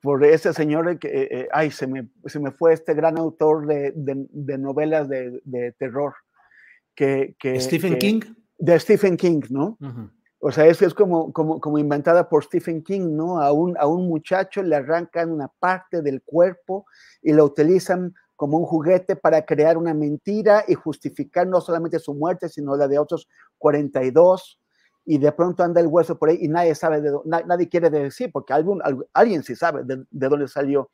[0.00, 3.92] por ese señor que, eh, ay, se me, se me fue este gran autor de,
[3.94, 6.14] de, de novelas de, de, terror.
[6.94, 8.20] Que, que Stephen que, King.
[8.58, 9.76] De Stephen King, ¿no?
[9.80, 10.10] Uh -huh.
[10.42, 13.42] O sea, es, es como, como, como, inventada por Stephen King, ¿no?
[13.42, 16.86] A un, a un muchacho le arrancan una parte del cuerpo
[17.20, 22.14] y lo utilizan como un juguete para crear una mentira y justificar no solamente su
[22.14, 23.28] muerte, sino la de otros
[23.58, 24.58] 42.
[25.04, 28.30] Y de pronto anda el hueso por ahí y nadie sabe, de, nadie quiere decir,
[28.32, 28.82] porque algún,
[29.12, 30.90] alguien sí sabe de, de dónde salió,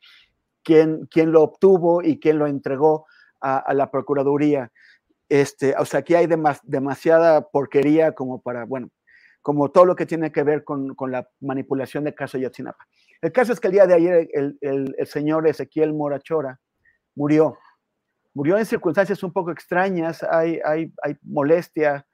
[0.63, 3.05] quién, quién, lo obtuvo y quién lo entregó
[3.41, 4.71] a, la Procuraduría.
[5.29, 8.89] Este, o sea, aquí hay demas, demasiada porquería como para, bueno,
[9.41, 12.87] como todo lo que tiene que ver con, con la manipulación del caso Yotzinapa.
[13.21, 16.59] El caso es que el día de ayer el, el, el señor Ezequiel Morachora
[17.15, 17.57] murió.
[18.33, 22.06] Murió en circunstancias un poco extrañas, hay, hay, hay molestia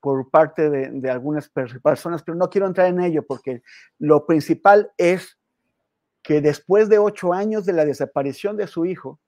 [0.00, 3.62] por parte de, algunas personas, pero no quiero entrar en ello porque
[3.98, 5.38] lo principal es
[6.22, 9.20] que después de ocho años de la desaparición de su hijo,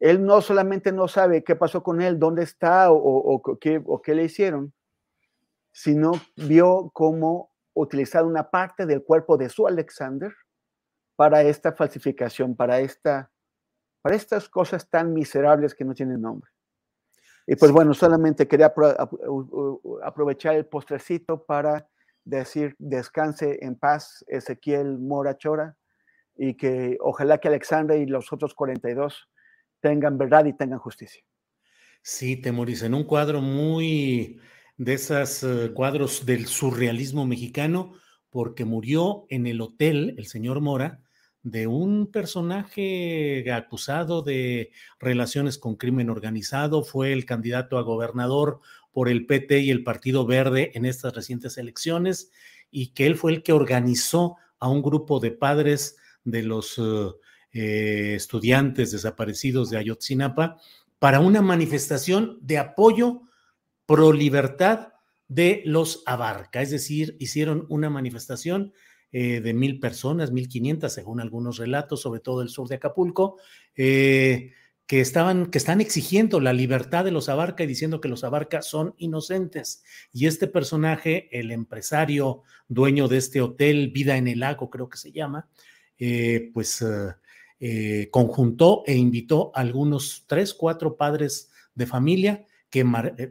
[0.00, 4.14] él no solamente no sabe qué pasó con él, dónde está o, qué, o qué
[4.14, 4.72] le hicieron,
[5.72, 10.32] sino vio cómo utilizar una parte del cuerpo de su Alexander
[11.14, 13.30] para esta falsificación, para, esta,
[14.02, 16.50] para estas cosas tan miserables que no tienen nombre.
[17.46, 18.72] Y pues bueno, solamente quería
[20.02, 21.88] aprovechar el postrecito para
[22.24, 25.76] decir descanse en paz Ezequiel Mora Chora
[26.36, 29.28] y que ojalá que Alexander y los otros 42
[29.80, 31.22] tengan verdad y tengan justicia.
[32.02, 34.40] Sí, Temoris, en un cuadro muy
[34.76, 37.94] de esos uh, cuadros del surrealismo mexicano,
[38.28, 41.00] porque murió en el hotel el señor Mora
[41.46, 48.58] de un personaje acusado de relaciones con crimen organizado, fue el candidato a gobernador
[48.90, 52.32] por el PT y el Partido Verde en estas recientes elecciones,
[52.72, 57.16] y que él fue el que organizó a un grupo de padres de los uh,
[57.52, 60.58] eh, estudiantes desaparecidos de Ayotzinapa
[60.98, 63.22] para una manifestación de apoyo
[63.86, 64.94] pro libertad
[65.28, 68.72] de los Abarca, es decir, hicieron una manifestación
[69.12, 73.38] eh, de mil personas, mil quinientas, según algunos relatos, sobre todo el sur de Acapulco,
[73.76, 74.52] eh,
[74.86, 78.62] que estaban, que están exigiendo la libertad de los Abarca y diciendo que los Abarca
[78.62, 79.82] son inocentes.
[80.12, 84.98] Y este personaje, el empresario dueño de este hotel, Vida en el Lago, creo que
[84.98, 85.48] se llama,
[85.98, 86.84] eh, pues
[88.10, 92.84] conjuntó e invitó a algunos tres, cuatro padres de familia, que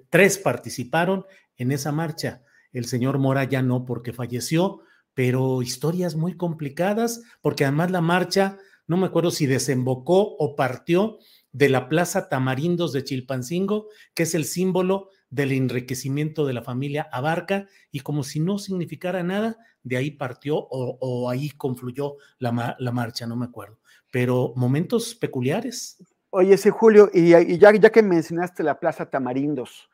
[0.09, 1.25] tres participaron
[1.57, 2.41] en esa marcha.
[2.73, 4.81] El señor Mora ya no porque falleció,
[5.15, 11.17] pero historias muy complicadas, porque además la marcha, no me acuerdo si desembocó o partió
[11.51, 17.07] de la Plaza Tamarindos de Chilpancingo, que es el símbolo del enriquecimiento de la familia
[17.11, 22.91] Abarca, y como si no significara nada, de ahí partió o, ahí confluyó la, la,
[22.91, 23.79] marcha, no me acuerdo.
[24.11, 25.97] Pero momentos peculiares.
[26.29, 29.89] Oye, sí, Julio, y, ya, ya, que mencionaste la Plaza Tamarindos,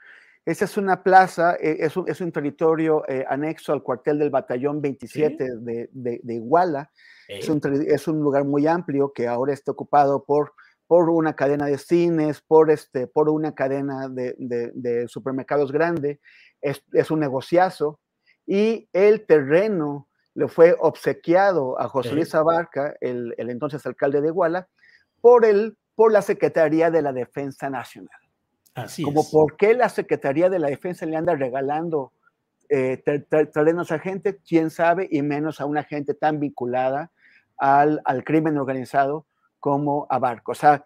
[0.45, 4.29] esa es una plaza, eh, es, un, es, un, territorio eh, anexo al cuartel del
[4.29, 6.91] Batallón 27 de, de, Iguala.
[7.27, 10.53] Es, un, es un lugar muy amplio que ahora está ocupado por
[10.91, 16.19] por una cadena de cines, por, este, por una cadena de, supermercados grande,
[16.59, 18.01] es, un negociazo,
[18.45, 24.67] y el terreno le fue obsequiado a José Luis Abarca, el, entonces alcalde de Iguala,
[25.21, 28.20] por, el, por la Secretaría de la Defensa Nacional.
[28.74, 32.13] Así Como por qué la Secretaría de la Defensa le anda regalando
[32.69, 33.03] eh,
[33.53, 37.11] terrenos a gente, quién sabe, y menos a una gente tan vinculada
[37.57, 39.26] al, al crimen organizado
[39.59, 40.53] como Abarco.
[40.53, 40.86] O sea,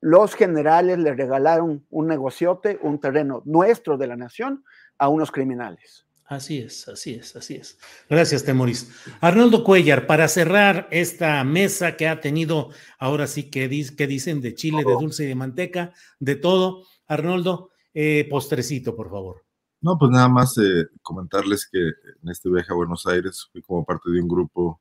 [0.00, 4.64] los generales le regalaron un negociote, un terreno nuestro de la nación,
[4.98, 6.06] a unos criminales.
[6.24, 7.78] Así es, así es, así es.
[8.08, 8.90] Gracias, Temoris.
[9.20, 14.78] Arnoldo Cuellar, para cerrar esta mesa que ha tenido, ahora sí que, dicen de chile,
[14.78, 16.86] de dulce y de manteca, de todo.
[17.12, 19.42] Arnoldo, eh, postrecito, por favor.
[19.80, 23.84] No, pues nada más eh, comentarles que en este viaje a Buenos Aires fui como
[23.84, 24.80] parte de un grupo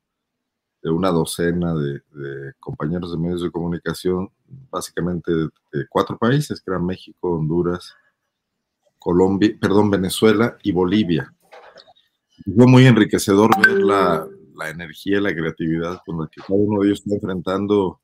[0.82, 2.02] de una docena de,
[2.60, 4.32] compañeros de medios de comunicación,
[4.70, 5.50] básicamente de,
[5.90, 7.94] cuatro países, que eran México, Honduras,
[8.98, 11.34] Colombia, perdón, Venezuela y Bolivia.
[12.56, 16.88] fue muy enriquecedor ver la, la energía la creatividad con la que cada uno de
[16.88, 18.00] ellos está enfrentando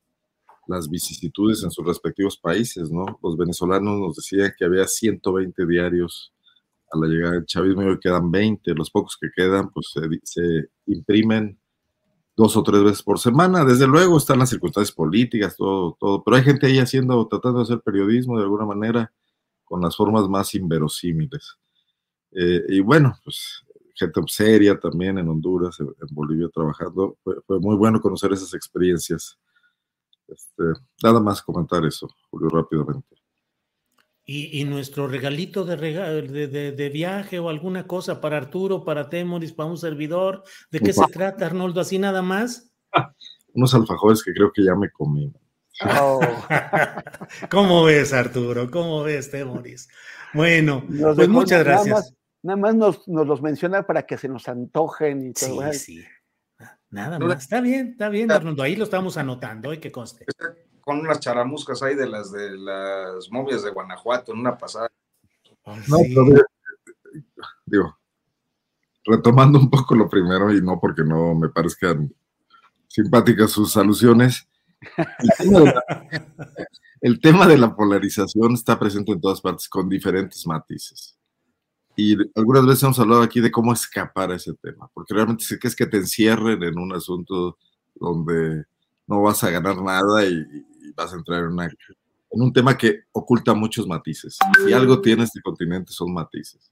[0.68, 3.20] las vicisitudes en sus respectivos países, ¿no?
[3.24, 6.34] Los venezolanos nos decían que había 120 diarios
[6.91, 10.01] a la llegada del chavismo y hoy quedan 20, los pocos que quedan pues se,
[10.24, 11.59] se imprimen
[12.36, 13.65] dos o tres veces por semana.
[13.65, 17.63] Desde luego están las circunstancias políticas, todo, todo, pero hay gente ahí haciendo, tratando de
[17.63, 19.11] hacer periodismo de alguna manera
[19.65, 21.57] con las formas más inverosímiles.
[22.32, 23.63] Eh, y bueno, pues
[23.95, 27.18] gente seria también en Honduras, en, Bolivia trabajando.
[27.24, 29.38] Fue, muy bueno conocer esas experiencias.
[30.28, 30.63] Este,
[31.03, 33.15] nada más comentar eso, Julio, rápidamente.
[34.30, 39.78] Y, nuestro regalito de, de, viaje o alguna cosa para Arturo, para Temoris, para un
[39.78, 40.43] servidor.
[40.69, 41.80] ¿De qué se trata, Arnoldo?
[41.80, 42.73] ¿Así nada más?
[43.53, 45.34] Unos alfajores que creo que ya me comí.
[46.01, 46.19] Oh.
[47.49, 48.69] ¿Cómo ves, Arturo?
[48.69, 49.88] ¿Cómo ves, Temoris?
[50.34, 50.84] Bueno,
[51.15, 52.13] pues muchas gracias.
[52.43, 55.71] Nada más, nos, los menciona para que se nos antojen y todo.
[55.73, 56.05] Sí, sí.
[56.89, 57.43] Nada más.
[57.43, 58.63] Está bien, está bien, Arnoldo.
[58.63, 60.25] Ahí lo estamos anotando, y que conste
[60.88, 64.89] con unas charamuscas ahí de las de las momias de Guanajuato en una pasada.
[65.65, 65.97] No,
[67.65, 67.97] digo,
[69.03, 72.09] retomando un poco lo primero y no porque no me parezcan
[72.88, 74.47] simpáticas sus alusiones.
[77.01, 81.16] El tema, de la, polarización está presente en todas partes con diferentes matices.
[81.99, 85.57] Y algunas veces hemos hablado aquí de cómo escapar a ese tema, porque realmente sé
[85.57, 87.57] que es que te encierren en un asunto
[87.95, 88.65] donde
[89.07, 90.45] no vas a ganar nada y,
[90.95, 94.37] vas a entrar en, en un tema que oculta muchos matices.
[94.65, 96.71] Si algo tiene este continente son matices.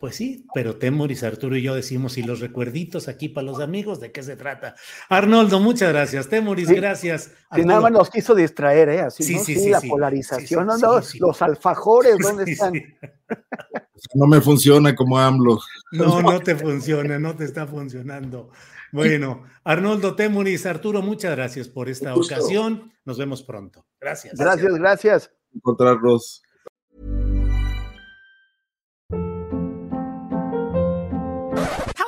[0.00, 4.00] Pues sí, pero Temoris, Arturo y yo decimos, y los recuerditos aquí para los amigos,
[4.00, 4.74] ¿de qué se trata?
[5.08, 6.28] Arnoldo, muchas gracias.
[6.28, 7.32] Temoris, gracias.
[7.54, 9.00] Si nada más nos quiso distraer, ¿eh?
[9.00, 9.44] Así, sí, ¿no?
[9.44, 12.74] sí, sí, la polarización, no, los alfajores, ¿dónde están?
[14.14, 15.60] No me funciona como AMLO.
[15.92, 18.50] No, no te funciona, no te está funcionando.
[18.92, 22.92] Bueno, Arnoldo Temuris, Arturo, muchas gracias por esta ocasión.
[23.04, 23.84] Nos vemos pronto.
[24.00, 24.38] Gracias.
[24.38, 25.30] Gracias, gracias.
[25.52, 26.43] Encontrarlos.